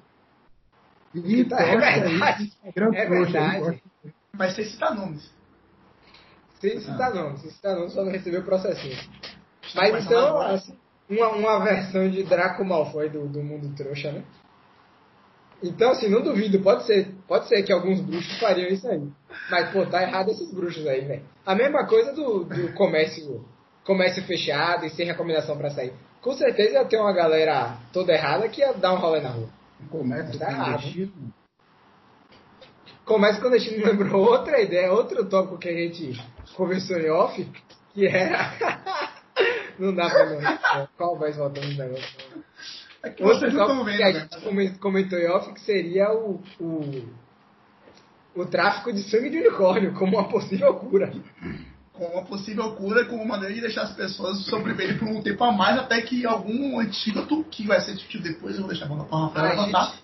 E 1.14 1.44
tá- 1.44 1.60
é 1.62 1.76
verdade. 1.76 2.52
É 2.64 3.06
verdade. 3.08 3.82
Mas 4.36 4.54
sem 4.54 4.64
citar 4.64 4.94
nomes. 4.94 5.30
Sem 6.60 6.80
citar 6.80 7.14
nome, 7.14 7.38
sem 7.38 7.50
citar 7.50 7.74
nome, 7.76 7.90
só 7.90 8.04
não 8.04 8.12
recebeu 8.12 8.40
o 8.40 8.44
processinho. 8.44 8.96
Mas 9.74 10.04
então, 10.04 10.40
assim, 10.40 10.76
uma, 11.08 11.28
uma 11.30 11.58
versão 11.64 12.08
de 12.10 12.22
Draco 12.22 12.64
Malfoy 12.64 13.08
do, 13.08 13.26
do 13.28 13.42
mundo 13.42 13.74
trouxa, 13.74 14.12
né? 14.12 14.22
Então, 15.62 15.90
assim, 15.90 16.08
não 16.08 16.22
duvido, 16.22 16.60
pode 16.60 16.84
ser, 16.86 17.14
pode 17.28 17.46
ser 17.46 17.62
que 17.62 17.72
alguns 17.72 18.00
bruxos 18.00 18.38
fariam 18.40 18.68
isso 18.68 18.88
aí. 18.88 19.02
Mas, 19.50 19.70
pô, 19.70 19.84
tá 19.86 20.02
errado 20.02 20.30
esses 20.30 20.52
bruxos 20.54 20.86
aí, 20.86 21.02
velho. 21.02 21.22
A 21.44 21.54
mesma 21.54 21.86
coisa 21.86 22.12
do, 22.14 22.44
do 22.44 22.72
comércio, 22.72 23.44
comércio 23.84 24.22
fechado 24.24 24.86
e 24.86 24.90
sem 24.90 25.04
recomendação 25.06 25.58
pra 25.58 25.70
sair. 25.70 25.92
Com 26.22 26.32
certeza 26.32 26.74
ia 26.74 26.84
ter 26.86 26.96
uma 26.98 27.12
galera 27.12 27.76
toda 27.92 28.12
errada 28.12 28.48
que 28.48 28.60
ia 28.60 28.72
dar 28.72 28.94
um 28.94 28.98
rolê 28.98 29.20
na 29.20 29.30
rua. 29.30 29.48
Começa 29.90 30.38
Tá 30.38 30.46
com 30.46 30.52
errado. 30.52 30.80
destino. 30.82 31.12
Comércio 33.04 33.40
clandestino 33.40 33.78
me 33.78 33.84
lembrou 33.84 34.22
outra 34.24 34.60
ideia, 34.60 34.92
outro 34.92 35.24
tópico 35.28 35.58
que 35.58 35.68
a 35.68 35.72
gente 35.72 36.20
conversou 36.54 36.96
em 36.98 37.10
off, 37.10 37.48
que 37.94 38.06
era. 38.06 38.52
não 39.78 39.94
dá 39.94 40.08
pra 40.08 40.26
não. 40.26 40.88
Qual 40.96 41.18
mais 41.18 41.36
voltando 41.36 41.66
no 41.66 41.74
negócio? 41.74 42.04
É 43.02 43.10
que 43.10 43.22
Outro 43.22 43.50
tópico 43.50 43.84
vendo, 43.84 43.96
que 43.96 44.02
a 44.02 44.12
né? 44.12 44.20
gente 44.20 44.40
comen- 44.44 44.74
comentou 44.74 45.18
em 45.18 45.26
off 45.28 45.52
que 45.54 45.60
seria 45.62 46.12
o, 46.12 46.40
o, 46.60 47.08
o 48.36 48.46
tráfico 48.46 48.92
de 48.92 49.02
sangue 49.04 49.30
de 49.30 49.38
unicórnio 49.38 49.92
como 49.94 50.16
uma 50.18 50.28
possível 50.28 50.74
cura. 50.74 51.12
Com 51.94 52.04
uma 52.06 52.22
possível 52.24 52.70
cura, 52.76 53.04
com 53.06 53.16
uma 53.16 53.24
maneira 53.24 53.54
de 53.54 53.60
deixar 53.62 53.82
as 53.82 53.94
pessoas 53.94 54.44
sobreviverem 54.46 54.98
por 54.98 55.08
um 55.08 55.22
tempo 55.22 55.42
a 55.44 55.50
mais, 55.52 55.78
até 55.78 56.00
que 56.02 56.24
algum 56.26 56.78
antídoto, 56.78 57.42
que 57.50 57.66
vai 57.66 57.80
ser 57.80 57.94
discutido 57.94 58.24
depois, 58.24 58.54
eu 58.54 58.60
vou 58.60 58.70
deixar 58.70 58.84
a 58.84 58.88
bola 58.88 59.04
para 59.04 59.16
o 59.16 59.22
Rafael 59.26 59.46
A 59.46 59.50
levantar. 59.50 59.94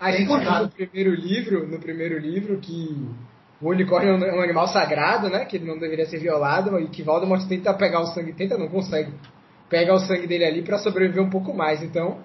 A 0.00 0.10
gente 0.12 0.26
viu 0.26 0.36
no 0.62 0.68
primeiro 0.70 1.14
livro, 1.14 1.66
no 1.66 1.78
primeiro 1.78 2.18
livro 2.18 2.58
que 2.58 3.08
o 3.60 3.68
unicórnio 3.70 4.10
é 4.10 4.14
um- 4.16 4.24
é 4.24 4.34
um 4.38 4.42
animal 4.42 4.68
sagrado, 4.68 5.28
né? 5.30 5.44
Que 5.44 5.56
ele 5.56 5.66
não 5.66 5.78
deveria 5.78 6.06
ser 6.06 6.18
violado 6.18 6.78
e 6.78 6.88
que 6.88 7.02
Voldemort 7.02 7.46
tenta 7.48 7.72
pegar 7.74 8.00
o 8.00 8.06
sangue, 8.06 8.32
tenta, 8.34 8.58
não 8.58 8.68
consegue, 8.68 9.12
pega 9.70 9.94
o 9.94 9.98
sangue 9.98 10.26
dele 10.26 10.44
ali 10.44 10.62
pra 10.62 10.78
sobreviver 10.78 11.22
um 11.22 11.30
pouco 11.30 11.54
mais. 11.54 11.82
Então, 11.82 12.18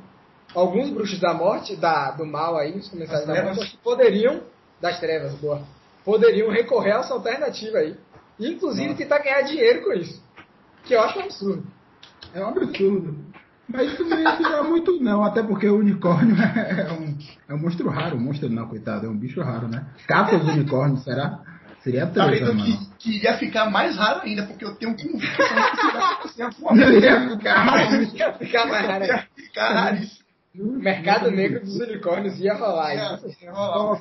alguns 0.53 0.89
bruxos 0.89 1.19
da 1.19 1.33
morte, 1.33 1.75
da, 1.77 2.11
do 2.11 2.25
mal 2.25 2.57
aí, 2.57 2.73
os 2.77 2.89
comerciais 2.89 3.25
Das 3.25 3.35
da 3.35 3.43
morte, 3.43 3.55
trevas. 3.57 3.71
que 3.71 3.77
poderiam, 3.77 4.41
das 4.81 4.99
trevas, 4.99 5.33
boa, 5.35 5.61
poderiam 6.03 6.49
recorrer 6.51 6.91
a 6.91 6.99
essa 6.99 7.13
alternativa 7.13 7.77
aí. 7.77 7.95
Inclusive 8.39 8.95
tentar 8.95 9.19
ganhar 9.19 9.41
dinheiro 9.43 9.83
com 9.83 9.93
isso. 9.93 10.21
Que 10.83 10.95
eu 10.95 11.01
acho 11.01 11.19
um 11.19 11.23
absurdo. 11.23 11.63
É 12.33 12.43
um 12.43 12.47
absurdo. 12.49 13.15
Mas 13.73 13.91
isso 13.93 14.03
não 14.05 14.19
ia 14.19 14.35
durar 14.35 14.63
muito, 14.63 14.99
não. 15.01 15.23
Até 15.23 15.41
porque 15.43 15.67
o 15.67 15.77
unicórnio 15.79 16.35
é 16.41 16.91
um, 16.93 17.17
é 17.49 17.53
um 17.53 17.59
monstro 17.59 17.89
raro. 17.89 18.19
monstro 18.19 18.49
não, 18.49 18.67
coitado. 18.67 19.05
É 19.05 19.09
um 19.09 19.17
bicho 19.17 19.41
raro, 19.41 19.67
né? 19.67 19.85
Caça 20.07 20.35
os 20.35 20.47
unicórnios, 20.47 21.03
será? 21.03 21.39
Seria 21.83 22.05
Tá 22.05 22.27
treta, 22.27 22.45
vendo 22.45 22.59
mano. 22.59 22.77
que, 22.99 23.17
que 23.19 23.23
ia 23.23 23.37
ficar 23.37 23.69
mais 23.71 23.95
raro 23.97 24.21
ainda, 24.21 24.43
porque 24.45 24.63
eu 24.63 24.75
tenho 24.75 24.95
convicção 24.95 25.45
que 25.47 25.77
isso 25.77 25.91
vai 25.93 26.13
acontecer 26.13 26.43
a 26.43 26.51
forma. 26.51 26.77
Não 26.85 26.91
ia 26.91 27.29
ficar 27.29 27.63
raro. 27.63 28.03
Ia 28.03 28.33
ficar 28.33 28.65
mais 28.67 28.85
raro. 28.87 29.05
Ia 29.05 29.27
ficar 29.35 29.73
raríssimo. 29.73 30.21
Mercado 30.53 31.31
negro 31.31 31.61
dos 31.61 31.75
unicórnios 31.79 32.37
ia 32.39 32.53
rolar. 32.53 32.93
Ia- 32.93 33.15
isso. 33.25 33.43
ia 33.43 33.51
rolar 33.51 33.99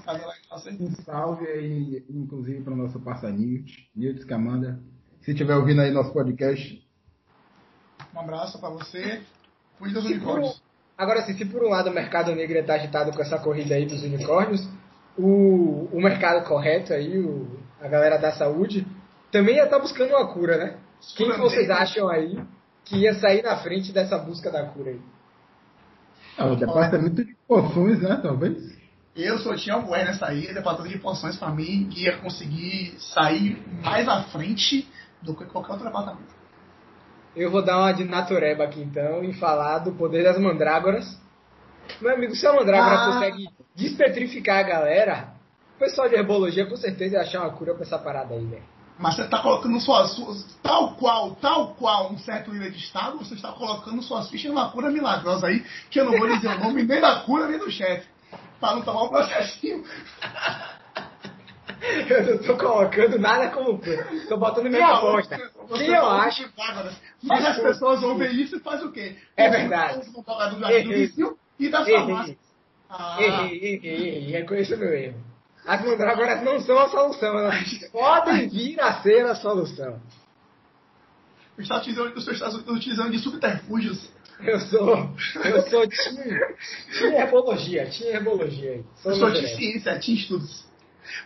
Nossa, 0.50 0.70
Um 0.78 0.90
salve 1.04 1.46
aí, 1.46 2.04
inclusive, 2.10 2.60
para 2.62 2.72
o 2.74 2.76
nosso 2.76 2.98
parceiro 3.00 3.36
Newt, 3.38 3.88
Newt 3.96 4.20
Scamanda. 4.22 4.80
Se 5.22 5.30
estiver 5.30 5.54
ouvindo 5.56 5.80
aí 5.80 5.90
nosso 5.92 6.12
podcast, 6.12 6.82
Um 8.14 8.20
abraço 8.20 8.58
pra 8.58 8.68
você. 8.70 9.20
Cuide 9.80 9.94
dos 9.94 10.04
por 10.04 10.10
um- 10.10 10.14
unicórnios. 10.14 10.62
Agora, 10.96 11.20
assim, 11.20 11.34
se 11.34 11.46
por 11.46 11.64
um 11.64 11.70
lado 11.70 11.88
o 11.90 11.94
mercado 11.94 12.32
negro 12.34 12.58
está 12.58 12.74
agitado 12.74 13.10
com 13.12 13.22
essa 13.22 13.38
corrida 13.38 13.74
aí 13.74 13.86
dos 13.86 14.02
unicórnios, 14.04 14.68
o, 15.18 15.88
o 15.90 16.00
mercado 16.00 16.46
correto 16.46 16.92
aí, 16.92 17.18
o, 17.18 17.58
a 17.80 17.88
galera 17.88 18.18
da 18.18 18.32
saúde, 18.32 18.86
também 19.32 19.56
ia 19.56 19.64
estar 19.64 19.78
buscando 19.78 20.10
uma 20.10 20.28
cura, 20.32 20.58
né? 20.58 20.76
Quem 21.16 21.32
que 21.32 21.38
vocês 21.38 21.70
acham 21.70 22.08
aí 22.08 22.38
que 22.84 22.98
ia 22.98 23.14
sair 23.14 23.42
na 23.42 23.56
frente 23.56 23.92
dessa 23.92 24.18
busca 24.18 24.50
da 24.50 24.64
cura 24.66 24.90
aí? 24.90 25.00
é 26.36 26.44
o 26.44 26.56
departamento 26.56 27.24
de 27.24 27.34
poções, 27.46 28.00
né? 28.00 28.18
Talvez. 28.22 28.78
Eu 29.16 29.38
só 29.38 29.54
tinha 29.56 29.76
o 29.76 29.82
Bué 29.82 30.04
nessa 30.04 30.26
aí, 30.26 30.52
departamento 30.54 30.94
de 30.94 31.00
poções 31.00 31.36
pra 31.36 31.50
mim, 31.50 31.88
que 31.90 32.04
ia 32.04 32.16
conseguir 32.18 32.94
sair 32.98 33.62
mais 33.82 34.08
à 34.08 34.22
frente 34.24 34.88
do 35.22 35.34
que 35.34 35.44
qualquer 35.46 35.72
outro 35.72 35.86
departamento. 35.86 36.39
Eu 37.34 37.50
vou 37.50 37.62
dar 37.62 37.78
uma 37.78 37.92
de 37.92 38.04
natureba 38.04 38.64
aqui 38.64 38.80
então 38.80 39.22
e 39.22 39.32
falar 39.34 39.78
do 39.78 39.92
poder 39.92 40.24
das 40.24 40.38
mandrágoras. 40.38 41.18
Meu 42.00 42.14
amigo, 42.14 42.34
se 42.34 42.46
a 42.46 42.52
mandrágora 42.52 42.96
Ah. 42.96 43.12
consegue 43.12 43.48
despetrificar 43.74 44.58
a 44.58 44.62
galera, 44.62 45.28
o 45.76 45.78
pessoal 45.78 46.08
de 46.08 46.16
herbologia 46.16 46.66
com 46.66 46.76
certeza 46.76 47.14
ia 47.16 47.20
achar 47.22 47.40
uma 47.40 47.50
cura 47.50 47.74
pra 47.74 47.82
essa 47.82 47.98
parada 47.98 48.34
aí, 48.34 48.44
velho. 48.44 48.62
Mas 48.98 49.16
você 49.16 49.22
está 49.22 49.38
colocando 49.38 49.80
suas, 49.80 50.12
suas. 50.14 50.58
Tal 50.62 50.94
qual, 50.96 51.34
tal 51.36 51.74
qual 51.74 52.12
um 52.12 52.18
certo 52.18 52.50
líder 52.50 52.72
de 52.72 52.78
Estado, 52.78 53.16
você 53.18 53.34
está 53.34 53.50
colocando 53.52 54.02
suas 54.02 54.28
fichas 54.28 54.50
numa 54.50 54.70
cura 54.70 54.90
milagrosa 54.90 55.46
aí, 55.46 55.64
que 55.90 55.98
eu 55.98 56.04
não 56.04 56.18
vou 56.18 56.28
dizer 56.28 56.48
o 56.48 56.60
nome 56.60 56.82
nem 56.82 57.00
da 57.00 57.20
cura 57.20 57.46
nem 57.46 57.58
do 57.58 57.70
chefe. 57.70 58.06
Para 58.60 58.74
não 58.74 58.82
tomar 58.82 59.04
um 59.04 59.08
processinho. 59.08 59.82
Eu 62.10 62.36
não 62.36 62.38
tô 62.42 62.56
colocando 62.56 63.18
nada 63.18 63.48
como 63.50 63.78
cura. 63.78 64.06
Tô 64.28 64.36
botando 64.36 64.66
minha 64.68 64.86
aposta. 64.86 65.36
Você 65.68 65.84
Quem 65.84 65.94
eu 65.94 66.02
fala 66.02 66.24
acho. 66.24 66.44
de 66.44 66.56
Bárbaras. 66.56 66.94
Mas 67.22 67.44
as 67.46 67.58
pessoas 67.58 68.02
ouvem 68.02 68.32
isso 68.40 68.56
e 68.56 68.60
fazem 68.60 68.86
o 68.86 68.92
quê? 68.92 69.16
É 69.36 69.48
verdade. 69.48 70.00
Do 70.10 71.38
e 71.58 71.68
das 71.68 71.88
farmácias. 71.88 72.36
Ah, 72.88 73.16
Errei, 73.20 73.76
errei, 73.76 74.08
errei. 74.08 74.30
Reconheço 74.32 74.76
meu 74.76 74.92
erro. 74.92 75.20
As 75.66 75.84
mandrágoras 75.84 76.42
não 76.42 76.58
são 76.60 76.78
a 76.78 76.88
solução, 76.88 77.38
elas 77.38 77.78
podem 77.92 78.48
vir 78.48 78.80
a 78.80 79.00
ser 79.02 79.26
a 79.26 79.34
solução. 79.34 80.00
o 81.56 81.60
Estado 81.60 81.80
utilizando, 81.80 82.16
o 82.16 82.20
senhor 82.20 82.34
está 82.34 82.72
utilizando 82.72 83.10
de 83.10 83.18
subterfúgios. 83.18 84.10
Eu 84.40 84.58
sou. 84.58 85.10
Eu 85.44 85.62
sou 85.68 85.86
Team. 85.88 86.38
Team 86.98 87.12
herbologia. 87.12 87.90
Team 87.90 88.10
herbologia. 88.10 88.82
Sou 88.96 89.12
Eu 89.12 89.18
sou 89.18 89.30
de 89.30 89.46
ciência, 89.54 89.98
tinha 89.98 90.16
estudos. 90.16 90.64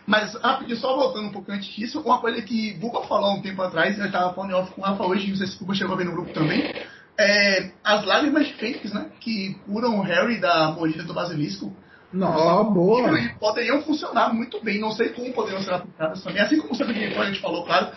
Mas, 0.05 0.33
rapidinho, 0.35 0.77
só 0.77 0.95
voltando 0.95 1.27
um 1.27 1.31
pouco 1.31 1.51
antes 1.51 1.67
disso, 1.73 1.99
uma 2.01 2.19
coisa 2.19 2.41
que 2.41 2.73
Buba 2.75 3.03
falou 3.07 3.35
um 3.35 3.41
tempo 3.41 3.61
atrás, 3.61 3.97
eu 3.97 4.05
estava 4.05 4.33
falando 4.33 4.51
em 4.51 4.53
off 4.55 4.71
com 4.73 4.81
o 4.81 4.83
Rafa 4.83 5.05
hoje, 5.05 5.29
não 5.29 5.35
sei 5.37 5.47
se 5.47 5.55
o 5.55 5.59
Buba 5.59 5.75
chegou 5.75 5.93
a 5.93 5.97
ver 5.97 6.05
no 6.05 6.11
grupo 6.13 6.31
também, 6.33 6.73
é, 7.17 7.71
as 7.83 8.03
lágrimas 8.05 8.47
de 8.47 8.53
Fênix, 8.53 8.93
né, 8.93 9.09
que 9.19 9.53
curam 9.65 9.97
o 9.99 10.01
Harry 10.01 10.39
da 10.39 10.71
mordida 10.71 11.03
do 11.03 11.13
basilisco, 11.13 11.71
Não, 12.11 12.73
boa. 12.73 13.09
poderiam 13.39 13.81
funcionar 13.81 14.33
muito 14.33 14.63
bem, 14.63 14.79
não 14.79 14.91
sei 14.91 15.09
como 15.09 15.33
poderiam 15.33 15.61
ser 15.61 15.73
aplicadas 15.73 16.23
também, 16.23 16.41
assim 16.41 16.59
como 16.59 16.73
o 16.73 16.77
de 16.93 17.15
a 17.17 17.25
gente 17.25 17.39
falou, 17.41 17.65
claro, 17.65 17.89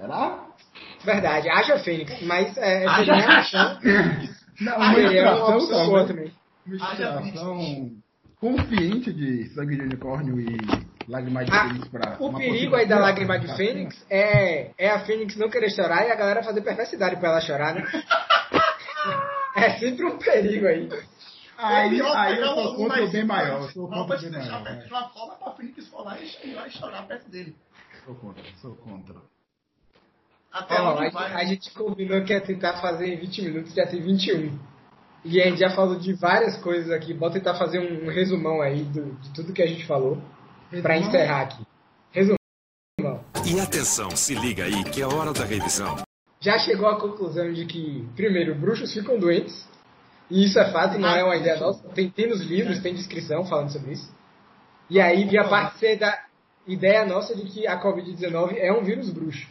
Será? 0.00 0.46
Verdade, 1.04 1.48
haja 1.50 1.78
Fênix, 1.80 2.22
mas 2.22 2.56
é, 2.56 2.86
Haja- 2.86 3.04
seria 3.04 3.28
uma. 3.28 4.12
Não, 4.60 4.72
Ah, 4.74 4.88
uma 4.90 5.00
ilustração 5.00 5.56
opção 5.56 5.86
boa 5.86 6.06
também. 6.06 6.32
Uma 6.66 6.86
Haja 6.86 7.02
ilustração 7.20 7.90
consciente 8.40 9.12
de 9.12 9.48
sangue 9.54 9.76
de 9.76 9.82
unicórnio 9.82 10.40
e 10.40 10.56
lágrimas 11.08 11.46
de 11.46 11.52
Ah, 11.52 11.68
fênix 11.68 11.88
pra... 11.88 12.16
O 12.18 12.28
uma 12.28 12.38
perigo 12.38 12.74
aí 12.76 12.86
da 12.86 12.98
lágrima 12.98 13.38
de 13.38 13.54
Fênix 13.56 14.06
é, 14.10 14.70
é 14.78 14.90
a 14.90 15.00
Fênix 15.04 15.36
não 15.36 15.48
querer 15.50 15.70
chorar 15.70 16.06
e 16.06 16.10
a 16.10 16.14
galera 16.14 16.42
fazer 16.42 16.60
perversidade 16.62 17.16
pra 17.16 17.30
ela 17.30 17.40
chorar, 17.40 17.74
né? 17.74 17.82
É 19.54 19.78
sempre 19.78 20.06
um 20.06 20.16
perigo 20.16 20.66
aí. 20.66 20.88
Aí, 21.58 22.00
aí 22.00 22.38
eu 22.40 22.46
um 22.52 22.54
sou 22.54 22.74
contra 22.76 23.04
o 23.04 23.10
bem 23.10 23.24
maior. 23.24 23.60
Eu 23.62 23.68
sou 23.68 23.86
contra 23.88 24.16
o 24.16 24.20
bem 24.20 24.30
maior. 24.30 24.84
uma 24.88 25.08
forma 25.10 25.34
pra 25.36 25.52
Fênix 25.52 25.88
falar 25.88 26.18
e 26.22 26.54
lá 26.54 26.68
chorar 26.70 27.06
perto 27.06 27.30
dele. 27.30 27.54
Sou 28.04 28.14
contra, 28.14 28.42
sou 28.62 28.74
contra. 28.76 29.16
Até 30.50 30.80
Ó, 30.80 30.88
a, 30.98 31.10
vai. 31.10 31.32
a 31.34 31.44
gente 31.44 31.70
combinou 31.72 32.24
que 32.24 32.32
ia 32.32 32.40
tentar 32.40 32.80
fazer 32.80 33.06
em 33.12 33.16
20 33.18 33.42
minutos, 33.42 33.74
já 33.74 33.86
tem 33.86 34.00
21. 34.00 34.58
E 35.24 35.40
a 35.40 35.44
gente 35.44 35.60
já 35.60 35.70
falou 35.70 35.98
de 35.98 36.14
várias 36.14 36.56
coisas 36.62 36.90
aqui. 36.90 37.12
Bota 37.14 37.34
tentar 37.34 37.54
fazer 37.54 37.78
um 37.78 38.08
resumão 38.10 38.60
aí 38.62 38.82
do- 38.84 39.14
de 39.16 39.32
tudo 39.34 39.52
que 39.52 39.62
a 39.62 39.66
gente 39.66 39.86
falou 39.86 40.20
pra 40.80 40.94
Resumão? 40.94 41.08
encerrar 41.08 41.40
aqui. 41.42 41.66
Resumão. 42.12 43.24
E 43.44 43.60
atenção, 43.60 44.10
se 44.16 44.34
liga 44.34 44.64
aí 44.64 44.84
que 44.84 45.02
é 45.02 45.06
hora 45.06 45.32
da 45.32 45.44
revisão. 45.44 45.96
Já 46.40 46.58
chegou 46.58 46.88
à 46.88 46.98
conclusão 46.98 47.52
de 47.52 47.64
que, 47.66 48.08
primeiro, 48.16 48.54
bruxos 48.54 48.92
ficam 48.92 49.18
doentes. 49.18 49.68
E 50.30 50.44
isso 50.46 50.58
é 50.58 50.70
fato, 50.72 50.98
não 50.98 51.08
é 51.10 51.22
uma 51.22 51.36
ideia 51.36 51.58
nossa. 51.58 51.86
Tem, 51.90 52.08
tem 52.08 52.28
nos 52.28 52.40
livros, 52.40 52.80
tem 52.80 52.94
descrição 52.94 53.44
falando 53.44 53.70
sobre 53.70 53.92
isso. 53.92 54.10
E 54.88 55.00
aí 55.00 55.24
via 55.28 55.44
parte 55.48 55.78
ser 55.78 55.96
da 55.98 56.18
ideia 56.66 57.04
nossa 57.04 57.34
de 57.36 57.42
que 57.44 57.66
a 57.66 57.80
Covid-19 57.82 58.54
é 58.56 58.72
um 58.72 58.82
vírus 58.82 59.10
bruxo. 59.10 59.46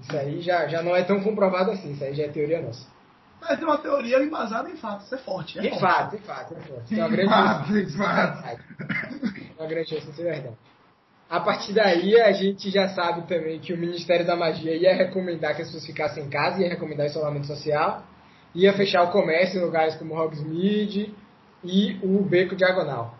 Isso 0.00 0.16
aí 0.16 0.40
já, 0.42 0.66
já 0.68 0.82
não 0.82 0.94
é 0.94 1.02
tão 1.02 1.20
comprovado 1.22 1.70
assim, 1.70 1.92
isso 1.92 2.04
aí 2.04 2.14
já 2.14 2.24
é 2.24 2.28
teoria 2.28 2.60
nossa. 2.60 2.86
Mas 3.40 3.60
é 3.60 3.64
uma 3.64 3.78
teoria 3.78 4.22
embasada 4.22 4.68
em 4.70 4.76
fatos, 4.76 5.12
é 5.12 5.18
forte. 5.18 5.58
É 5.58 5.66
Em 5.66 5.70
forte. 5.70 5.80
fato, 5.80 6.16
em 6.16 6.18
fato, 6.20 6.54
em 6.58 6.60
fato. 6.60 6.88
Tem 6.88 6.98
uma 6.98 7.08
grande 7.08 7.28
Fato, 7.30 7.76
em 7.76 7.88
fato. 7.90 8.60
Uma 9.58 9.66
grande 9.66 9.90
chance 9.90 10.06
de 10.06 10.14
ser 10.14 10.22
verdade. 10.24 10.56
A 11.28 11.40
partir 11.40 11.72
daí, 11.72 12.20
a 12.20 12.30
gente 12.32 12.70
já 12.70 12.88
sabe 12.90 13.26
também 13.26 13.58
que 13.58 13.72
o 13.72 13.78
Ministério 13.78 14.24
da 14.24 14.36
Magia 14.36 14.76
ia 14.76 14.94
recomendar 14.94 15.56
que 15.56 15.62
as 15.62 15.68
pessoas 15.68 15.86
ficassem 15.86 16.24
em 16.24 16.28
casa, 16.28 16.62
ia 16.62 16.68
recomendar 16.68 17.06
isolamento 17.06 17.46
social, 17.46 18.04
ia 18.54 18.72
fechar 18.74 19.02
o 19.02 19.10
comércio 19.10 19.58
em 19.58 19.64
lugares 19.64 19.96
como 19.96 20.14
Hogsmeade 20.14 21.12
e 21.64 21.98
o 22.02 22.22
Beco 22.22 22.54
Diagonal. 22.54 23.14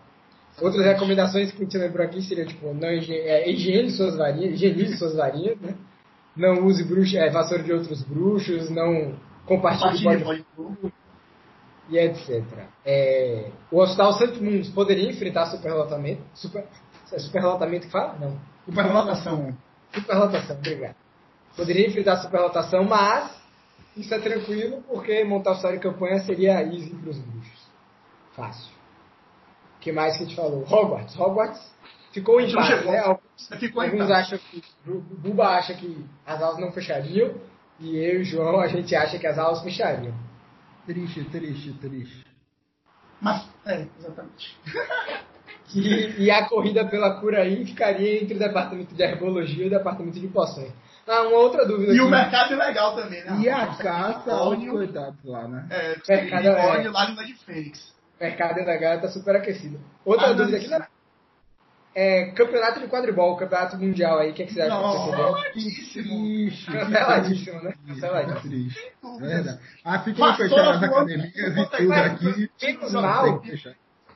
Outras 0.61 0.85
recomendações 0.85 1.51
que 1.51 1.61
a 1.61 1.65
gente 1.65 1.77
lembrou 1.77 2.05
aqui 2.05 2.21
seriam, 2.21 2.47
tipo, 2.47 2.73
não 2.73 2.91
higiene, 2.91 3.27
é, 3.27 3.49
higiene 3.49 3.91
suas 3.91 4.15
varinhas, 4.15 4.53
higienize 4.53 4.97
suas 4.97 5.15
varinhas, 5.15 5.59
né? 5.59 5.75
Não 6.35 6.65
use 6.65 6.83
bruxa, 6.83 7.19
é, 7.19 7.29
vassoura 7.29 7.63
de 7.63 7.73
outros 7.73 8.03
bruxos, 8.03 8.69
não 8.69 9.15
compartilhe 9.45 10.03
Compartilhe 10.03 10.93
e 11.89 11.97
etc. 11.97 12.43
É, 12.85 13.49
o 13.71 13.79
Hospital 13.79 14.13
Santos 14.13 14.39
Mundos 14.39 14.69
poderia 14.69 15.09
enfrentar 15.09 15.45
superlotamento. 15.47 16.21
Super, 16.33 16.65
é 17.11 17.19
superlotamento 17.19 17.85
que 17.87 17.91
fala? 17.91 18.15
Não. 18.19 18.37
Superlotação. 18.65 19.57
Superlotação, 19.93 20.57
obrigado. 20.57 20.95
Poderia 21.55 21.87
enfrentar 21.87 22.17
superlotação, 22.17 22.83
mas 22.83 23.35
isso 23.95 24.13
é 24.13 24.19
tranquilo, 24.19 24.83
porque 24.87 25.23
montar 25.23 25.51
o 25.51 25.53
história 25.55 25.77
de 25.77 25.83
campanha 25.83 26.19
seria 26.19 26.61
easy 26.63 26.93
para 26.95 27.09
os 27.09 27.17
bruxos. 27.19 27.67
Fácil. 28.35 28.71
O 29.77 29.79
que 29.79 29.91
mais 29.91 30.17
que 30.17 30.23
a 30.23 30.25
gente 30.25 30.35
falou? 30.35 30.63
Hogwarts. 30.69 31.17
Hogwarts 31.17 31.75
ficou 32.11 32.39
em 32.41 32.53
paz, 32.53 32.85
né? 32.85 32.99
Alguns, 32.99 33.47
Ficou 33.59 33.81
alguns 33.81 34.11
acham 34.11 34.37
que. 34.37 34.63
Bu- 34.85 34.99
Buba 35.01 35.47
acha 35.47 35.73
que 35.73 36.05
as 36.25 36.41
aulas 36.41 36.59
não 36.59 36.71
fechariam, 36.71 37.33
e 37.79 37.95
eu 37.97 38.19
e 38.19 38.21
o 38.21 38.23
João 38.25 38.59
a 38.59 38.67
gente 38.67 38.95
acha 38.95 39.17
que 39.17 39.25
as 39.25 39.37
aulas 39.39 39.61
fechariam. 39.63 40.13
Triste, 40.87 41.23
triste, 41.25 41.73
triste. 41.73 42.25
Mas, 43.21 43.45
é, 43.65 43.85
exatamente. 43.99 44.57
E, 45.75 46.23
e 46.23 46.31
a 46.31 46.47
corrida 46.47 46.85
pela 46.87 47.19
cura 47.19 47.41
aí 47.41 47.65
ficaria 47.65 48.23
entre 48.23 48.35
o 48.35 48.39
departamento 48.39 48.95
de 48.95 49.03
herbologia 49.03 49.65
e 49.65 49.67
o 49.67 49.69
departamento 49.69 50.17
de 50.17 50.25
poções. 50.29 50.71
Ah, 51.05 51.23
uma 51.23 51.39
outra 51.39 51.65
dúvida 51.65 51.91
E 51.93 51.99
o 51.99 52.03
aqui. 52.03 52.11
mercado 52.11 52.53
ilegal 52.53 52.95
também, 52.95 53.21
né? 53.25 53.37
E 53.41 53.49
a 53.49 53.67
caça 53.75 54.33
Unicórnio, 54.43 54.71
coitados 54.71 55.19
lá, 55.25 55.45
né? 55.45 55.67
É, 55.69 55.95
Mercado 56.07 56.47
é. 56.47 56.89
lágrima 56.89 57.25
de 57.25 57.33
Fênix. 57.43 57.93
O 58.17 58.23
mercado 58.23 58.55
da 58.55 58.77
galera 58.77 59.01
tá 59.01 59.09
super 59.09 59.35
aquecido. 59.35 59.77
Outra 60.05 60.27
Ah, 60.29 60.33
dúvida 60.33 60.55
aqui. 60.55 60.67
né? 60.69 60.87
É 61.99 62.25
campeonato 62.25 62.79
de 62.79 62.87
quadribol, 62.87 63.35
campeonato 63.37 63.75
mundial 63.75 64.19
aí, 64.19 64.29
o 64.29 64.33
que, 64.35 64.43
é 64.43 64.45
que 64.45 64.53
você 64.53 64.61
acha. 64.61 65.51
Triste. 65.51 66.03
que 66.03 66.71
Canceladíssimo, 66.71 67.63
né? 67.63 67.71
triste, 67.71 67.87
Canceladíssimo. 67.87 68.91
Dúvidas. 69.01 69.29
Verdade. 69.29 69.59
Ah, 69.83 69.99
ficam 70.03 70.35
fechadas 70.35 70.67
as 70.77 70.83
academias 70.83 71.33
e 71.35 71.65
tudo 71.65 71.89
mas 71.89 72.11
aqui. 72.11 72.51
menos 72.61 72.93
mal. 72.93 73.43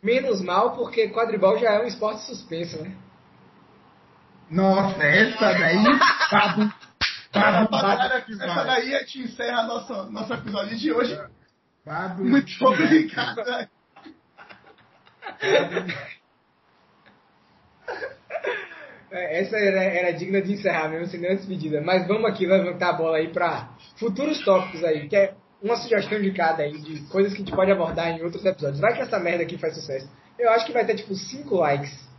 Menos 0.03 0.41
mal, 0.43 0.75
porque 0.75 1.09
quadribol 1.09 1.57
já 1.57 1.71
é 1.71 1.79
um 1.81 1.87
esporte 1.87 2.21
suspenso, 2.21 2.79
né? 2.83 2.95
Nossa, 4.51 5.03
essa 5.03 5.51
daí. 5.51 5.83
Papo. 6.29 6.71
Rapaziada, 7.33 8.21
que 8.21 8.33
essa 8.33 8.63
daí 8.63 8.93
a 8.93 8.99
gente 8.99 9.21
encerra 9.21 9.63
nosso, 9.63 10.03
nosso 10.11 10.31
episódio 10.31 10.77
de 10.77 10.93
hoje. 10.93 11.19
Papo. 11.83 12.23
Muito 12.23 12.63
obrigado. 12.63 13.41
É, 19.11 19.41
Essa 19.41 19.57
era, 19.57 19.83
era 19.83 20.11
digna 20.11 20.41
de 20.41 20.53
encerrar 20.53 20.89
mesmo, 20.89 21.07
sem 21.07 21.19
nenhuma 21.19 21.37
despedida. 21.37 21.81
Mas 21.81 22.07
vamos 22.07 22.29
aqui 22.29 22.45
levantar 22.45 22.89
a 22.89 22.93
bola 22.93 23.17
aí 23.17 23.27
para 23.27 23.69
futuros 23.97 24.43
tópicos 24.43 24.83
aí, 24.83 25.07
que 25.07 25.15
é 25.15 25.33
uma 25.61 25.75
sugestão 25.75 26.19
de 26.19 26.31
cada 26.31 26.63
aí, 26.63 26.79
de 26.79 27.01
coisas 27.09 27.33
que 27.33 27.41
a 27.41 27.45
gente 27.45 27.55
pode 27.55 27.71
abordar 27.71 28.09
em 28.09 28.23
outros 28.23 28.43
episódios. 28.45 28.79
Vai 28.79 28.93
que 28.95 29.01
essa 29.01 29.19
merda 29.19 29.43
aqui 29.43 29.57
faz 29.57 29.75
sucesso. 29.75 30.09
Eu 30.39 30.49
acho 30.51 30.65
que 30.65 30.73
vai 30.73 30.85
ter 30.85 30.95
tipo 30.95 31.13
5 31.13 31.55
likes 31.55 32.09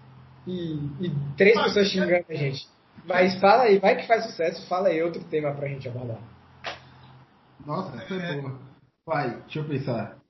e, 0.46 0.74
e 1.00 1.12
três 1.36 1.56
Mas, 1.56 1.66
pessoas 1.66 1.88
xingando 1.88 2.24
a 2.28 2.34
gente. 2.34 2.68
Mas 3.04 3.40
fala 3.40 3.64
aí, 3.64 3.78
vai 3.78 3.96
que 3.96 4.06
faz 4.06 4.24
sucesso, 4.26 4.66
fala 4.68 4.88
aí 4.88 5.02
outro 5.02 5.24
tema 5.24 5.52
pra 5.52 5.66
gente 5.68 5.88
abordar. 5.88 6.20
Nossa, 7.66 7.96
essa 7.96 8.14
é 8.14 8.40
boa. 8.40 8.58
Vai, 9.06 9.30
deixa 9.42 9.58
eu 9.58 9.64
pensar. 9.64 10.21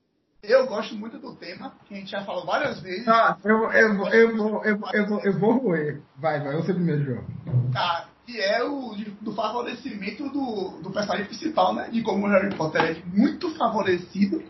Eu 0.43 0.67
gosto 0.67 0.93
muito 0.95 1.17
do 1.19 1.33
tema, 1.35 1.73
que 1.85 1.93
a 1.93 1.97
gente 1.97 2.11
já 2.11 2.21
falou 2.25 2.45
várias 2.45 2.81
vezes. 2.81 3.07
Ah, 3.07 3.37
eu, 3.45 3.57
vou- 3.59 3.71
eu, 3.71 3.95
vou- 3.97 4.09
eu, 4.09 4.35
vou, 4.37 4.65
eu, 4.65 4.77
vou- 4.77 4.89
eu, 4.93 5.07
vou, 5.07 5.19
eu 5.21 5.39
vou 5.39 5.57
roer. 5.57 6.01
Vai, 6.17 6.43
vai, 6.43 6.53
você 6.57 6.73
primeiro, 6.73 7.01
João. 7.05 7.23
Tá, 7.71 8.09
que 8.25 8.41
é 8.41 8.61
o 8.61 8.93
do 9.21 9.33
favorecimento 9.33 10.27
do, 10.29 10.81
do 10.83 10.91
personagem 10.91 11.25
principal, 11.27 11.73
né? 11.73 11.87
De 11.89 12.01
como 12.01 12.27
o 12.27 12.29
Harry 12.29 12.53
Potter 12.55 12.81
é 12.81 12.95
muito 13.17 13.55
favorecido. 13.55 14.43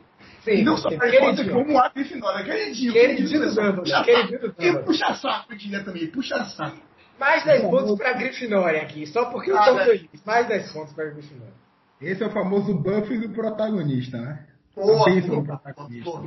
Sim, 0.44 0.52
e 0.52 0.64
não 0.64 0.76
só 0.78 0.90
Harry 0.90 1.20
Potter, 1.20 1.52
como 1.54 1.78
a 1.78 1.90
Grifinória. 1.90 2.44
Queridinho. 2.44 2.92
Queridinho 2.92 3.40
do 3.42 3.56
Dumbledore, 3.56 4.04
queridinho 4.04 4.36
E 4.38 4.48
Dumbledore. 4.48 4.86
puxa 4.86 5.14
saco, 5.14 5.54
eu 5.54 5.58
diria 5.58 5.84
também. 5.84 6.08
Puxa 6.08 6.44
saco. 6.46 6.78
Mais 7.20 7.46
10 7.46 7.62
pontos 7.70 7.96
pra 8.00 8.14
Grifinória 8.14 8.82
aqui, 8.82 9.06
só 9.06 9.26
porque 9.26 9.52
eu 9.52 9.58
Ah, 9.60 9.66
tô 9.66 9.76
né? 9.76 9.86
feliz. 9.86 10.26
Mais 10.26 10.48
10 10.48 10.72
pontos 10.74 10.92
pra 10.94 11.06
Grifinória. 11.06 11.54
Esse 12.02 12.24
é 12.24 12.28
o 12.28 12.32
famoso 12.32 12.74
buff 12.74 13.16
do 13.16 13.30
protagonista, 13.30 14.18
né? 14.18 14.46
Boa. 14.76 15.06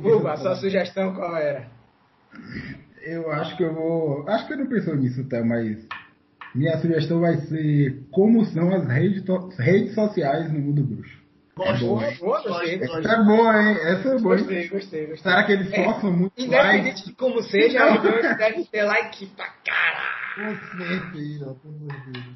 Buba, 0.01 0.37
sua 0.37 0.55
sugestão 0.55 1.13
qual 1.13 1.35
era? 1.35 1.67
Eu 3.01 3.31
acho 3.31 3.55
que 3.57 3.63
eu 3.63 3.73
vou. 3.73 4.27
Acho 4.27 4.47
que 4.47 4.53
eu 4.53 4.57
não 4.57 4.67
pensou 4.67 4.95
nisso, 4.95 5.23
tá? 5.27 5.43
Mas. 5.43 5.85
Minha 6.55 6.77
sugestão 6.79 7.19
vai 7.19 7.35
ser 7.41 8.03
como 8.11 8.43
são 8.45 8.73
as 8.73 8.87
redes, 8.87 9.23
to- 9.23 9.49
redes 9.59 9.93
sociais 9.93 10.51
no 10.51 10.59
mundo 10.59 10.81
bruxo. 10.83 11.17
Gosto, 11.55 11.85
boa, 11.85 12.01
gosto, 12.01 12.19
boa, 12.23 12.41
gostei, 12.43 12.77
gosto. 12.79 12.97
Essa 12.99 13.11
é 13.11 13.23
boa, 13.23 13.61
hein? 13.63 13.77
Essa 13.81 14.09
é 14.09 14.19
boa. 14.19 14.37
Gostei, 14.37 14.67
gostei, 14.69 15.05
gostei. 15.07 15.31
Será 15.31 15.43
que 15.43 15.51
eles 15.51 15.71
É, 15.73 15.83
forçam 15.83 16.11
muito 16.13 16.33
Independente 16.37 17.05
de 17.05 17.13
como 17.13 17.41
seja, 17.43 17.83
a 17.83 17.99
União 17.99 18.37
deve 18.37 18.63
ter 18.65 18.83
like 18.83 19.25
pra 19.27 19.47
caralho. 19.65 20.59
Com 20.69 20.77
certeza, 20.77 21.45
com 21.61 21.89
certeza. 21.89 22.35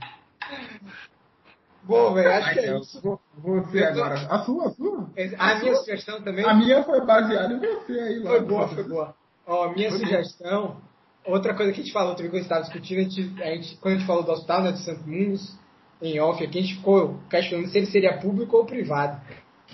Bom, 1.84 2.14
velho, 2.14 2.32
acho 2.32 2.48
Ai, 2.48 2.54
que 2.54 2.60
é 2.60 2.78
isso. 2.80 3.02
vo- 3.02 3.20
Você 3.44 3.80
Eu 3.80 3.94
tô- 3.94 4.04
agora. 4.04 4.16
A 4.30 4.40
sua, 4.44 4.68
a 4.68 4.72
sua? 4.72 5.10
A 5.40 5.56
minha 5.60 5.76
sugestão 5.76 6.22
também 6.22 6.46
A 6.46 6.54
minha 6.54 6.84
foi 6.84 7.04
baseada 7.06 7.54
em 7.54 7.60
você 7.60 7.94
aí. 8.00 8.20
lá. 8.20 8.30
foi 8.32 8.42
boa, 8.42 8.68
foi 8.68 8.84
boa. 8.84 9.16
Ó, 9.48 9.70
minha 9.74 9.90
Foi 9.90 10.00
sugestão, 10.00 10.78
outra 11.26 11.54
coisa 11.56 11.72
que 11.74 11.82
a 11.82 11.84
gente 11.84 11.94
falou 11.94 12.14
também 12.16 12.30
quando 12.32 12.36
a 12.36 12.44
gente 12.44 12.52
estava 12.52 12.62
discutindo, 12.64 13.00
a 13.00 13.04
gente, 13.04 13.42
a 13.44 13.46
gente- 13.56 13.78
quando 13.78 13.96
a 13.96 13.98
gente 13.98 14.08
falou 14.08 14.24
do 14.24 14.32
hospital 14.32 14.62
né, 14.64 14.72
de 14.72 14.80
Santo 14.84 15.04
Mundos, 15.10 15.56
em 16.02 16.20
off, 16.20 16.44
aqui 16.44 16.60
a 16.60 16.62
gente 16.62 16.76
ficou 16.76 17.20
questionando 17.30 17.68
se 17.68 17.78
ele 17.78 17.88
seria 17.88 18.18
público 18.18 18.58
ou 18.58 18.66
privado. 18.66 19.20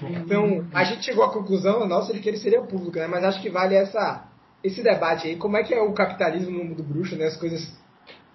Então, 0.02 0.66
a 0.74 0.84
gente 0.84 1.04
chegou 1.06 1.24
à 1.24 1.32
conclusão, 1.34 1.86
nossa, 1.88 2.14
de 2.14 2.20
que 2.20 2.30
ele 2.30 2.38
seria 2.38 2.62
público, 2.62 2.98
né? 2.98 3.08
Mas 3.08 3.24
acho 3.24 3.42
que 3.42 3.50
vale 3.50 3.76
essa, 3.76 4.26
esse 4.64 4.84
debate 4.84 5.28
aí. 5.28 5.36
Como 5.38 5.58
é 5.58 5.64
que 5.64 5.74
é 5.74 5.82
o 5.82 5.92
capitalismo 5.94 6.52
no 6.58 6.64
mundo 6.66 6.84
bruxo, 6.84 7.16
né? 7.16 7.26
As 7.26 7.36
coisas 7.38 7.68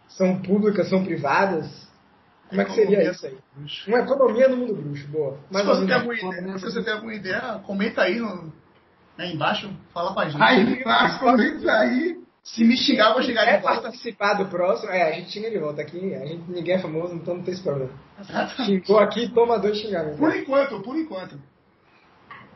são 0.09 0.41
públicas, 0.43 0.89
são 0.89 1.05
privadas. 1.05 1.89
Como 2.53 2.63
é 2.63 2.65
que 2.67 2.75
seria 2.75 3.11
isso 3.11 3.27
aí? 3.27 3.39
Uma 3.89 3.99
economia 4.01 4.49
no 4.49 4.57
mundo 4.59 4.75
bruxo, 4.75 5.09
boa. 5.09 5.39
Se 5.49 5.53
Mais 5.53 5.67
você, 5.67 5.87
tem 5.87 5.95
alguma 5.95 6.15
ideia, 6.15 6.59
se 6.59 6.65
você 6.65 6.83
tem 6.85 6.93
alguma 6.93 7.15
ideia, 7.15 7.41
comenta 7.67 8.03
aí, 8.03 8.19
no, 8.19 8.53
aí 9.17 9.33
embaixo, 9.33 9.71
fala 9.93 10.15
pra 10.15 10.29
gente. 10.29 10.43
Aí, 10.43 10.85
comenta 11.19 11.73
aí. 11.73 12.23
Se 12.45 12.65
me 12.65 12.77
xingar, 12.77 13.09
eu 13.09 13.15
vou 13.15 13.23
xingar 13.23 13.45
É 13.47 13.57
de 13.57 13.63
volta. 13.63 13.83
participar 13.83 14.35
do 14.35 14.47
próximo, 14.47 14.91
é, 14.91 15.03
a 15.03 15.13
gente 15.13 15.31
xinga 15.31 15.51
de 15.51 15.59
volta 15.59 15.81
aqui, 15.81 16.15
a 16.15 16.27
gente, 16.27 16.43
ninguém 16.51 16.75
é 16.75 16.79
famoso, 16.79 17.15
então 17.15 17.37
não 17.37 17.43
tem 17.43 17.55
esse 17.55 17.63
problema. 17.63 17.93
Exatamente. 18.21 18.85
Xingou 18.87 18.99
aqui, 18.99 19.29
toma 19.29 19.59
dois 19.59 19.79
xingamentos. 19.79 20.19
Por 20.19 20.37
enquanto, 20.37 20.81
por 20.81 20.97
enquanto. 20.97 21.39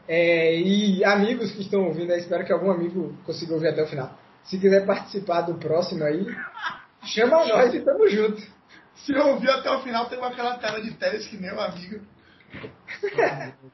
É, 0.08 0.60
e 0.60 1.04
amigos 1.04 1.52
que 1.52 1.62
estão 1.62 1.84
ouvindo, 1.84 2.12
aí, 2.12 2.20
espero 2.20 2.44
que 2.44 2.52
algum 2.52 2.70
amigo 2.70 3.16
consiga 3.24 3.54
ouvir 3.54 3.68
até 3.68 3.82
o 3.82 3.86
final. 3.86 4.16
Se 4.44 4.58
quiser 4.58 4.84
participar 4.86 5.42
do 5.42 5.54
próximo 5.54 6.04
aí, 6.04 6.26
chama 7.04 7.44
nós 7.46 7.74
e 7.74 7.80
tamo 7.80 8.08
junto. 8.08 8.42
Se 8.96 9.12
eu 9.12 9.28
ouvir 9.28 9.50
até 9.50 9.70
o 9.70 9.80
final, 9.82 10.08
tem 10.08 10.22
aquela 10.22 10.58
cara 10.58 10.80
de 10.82 10.92
Teles 10.92 11.26
que 11.28 11.36
nem 11.36 11.52
o 11.52 11.60
amigo. 11.60 12.00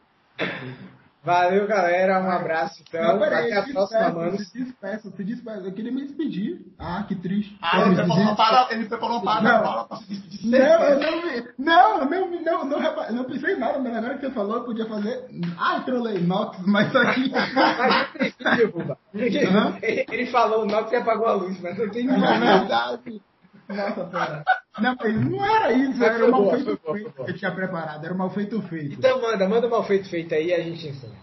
Valeu, 1.25 1.69
galera, 1.69 2.21
um 2.21 2.29
abraço 2.29 2.83
então, 2.83 3.01
Não, 3.01 3.21
peraí, 3.21 3.53
até 3.53 3.71
a 3.71 3.73
próxima, 3.73 4.01
despeça, 4.01 4.13
mano. 4.13 4.39
Se 4.39 4.59
despeça, 4.59 5.11
se 5.13 5.25
despeça. 5.25 5.61
Eu 5.61 5.73
queria 5.73 5.93
me 5.93 6.03
despedir. 6.05 6.67
Ah, 6.77 7.05
que 7.07 7.15
triste. 7.15 7.57
Ah, 7.63 7.83
ele 7.83 7.95
preparou 7.95 8.25
uma 8.25 8.69
ele 8.73 8.85
preparou 8.87 9.17
uma 9.19 9.25
parada 9.25 9.53
Não. 9.53 9.63
pra 9.63 9.85
pra 9.85 9.97
se 9.99 10.07
despedir. 10.09 10.51
Não, 10.51 10.89
eu 10.91 10.99
não, 10.99 11.23
vi- 11.23 11.49
não, 11.59 12.05
não, 12.05 12.65
não, 12.67 12.81
não, 12.81 13.13
não 13.13 13.25
pensei 13.25 13.55
em 13.55 13.59
nada, 13.59 13.79
mas 13.79 13.97
agora 13.97 14.19
que 14.19 14.27
você 14.27 14.33
falou, 14.33 14.57
eu 14.57 14.65
podia 14.65 14.87
fazer. 14.87 15.25
Ah, 15.57 15.81
trolei 15.85 16.19
Nox, 16.19 16.59
mas 16.67 16.95
aqui. 16.97 17.31
Mas 17.33 17.89
não 17.89 18.13
tem 18.19 18.35
vídeo, 18.57 18.73
Buba. 18.73 18.99
Hã? 19.15 19.79
Ele 19.81 20.27
falou 20.27 20.63
o 20.63 20.67
Nox 20.67 20.91
e 20.91 20.97
apagou 20.97 21.29
a 21.29 21.35
luz, 21.35 21.61
mas 21.61 21.79
não 21.79 21.89
tem 21.89 22.09
é 22.11 22.19
verdade. 22.19 23.23
Nossa, 23.69 24.05
pera. 24.07 24.45
Não, 24.79 24.97
mas 24.99 25.31
não 25.31 25.45
era 25.45 25.73
isso, 25.73 26.03
era 26.03 26.27
o 26.27 26.31
mal 26.31 26.43
boa, 26.43 26.55
feito 26.55 26.81
boa, 26.83 26.97
feito 26.97 27.11
boa. 27.15 27.27
que 27.27 27.33
eu 27.33 27.37
tinha 27.37 27.53
preparado, 27.53 28.05
era 28.05 28.15
o 28.15 28.17
mal 28.17 28.31
feito 28.31 28.63
feito. 28.63 28.95
Então 28.95 29.21
manda, 29.21 29.49
manda 29.49 29.67
o 29.67 29.71
mal 29.71 29.85
feito 29.85 30.09
feito 30.09 30.35
aí 30.35 30.47
e 30.47 30.55
a 30.55 30.61
gente 30.61 30.89
ensina. 30.89 31.15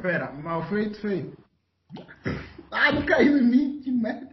Pera, 0.00 0.30
mal 0.32 0.62
feito 0.68 1.00
feito. 1.00 1.36
Ah, 2.70 2.92
não 2.92 3.02
caiu 3.06 3.38
em 3.38 3.42
mim, 3.42 3.80
que 3.82 3.90
merda. 3.90 4.27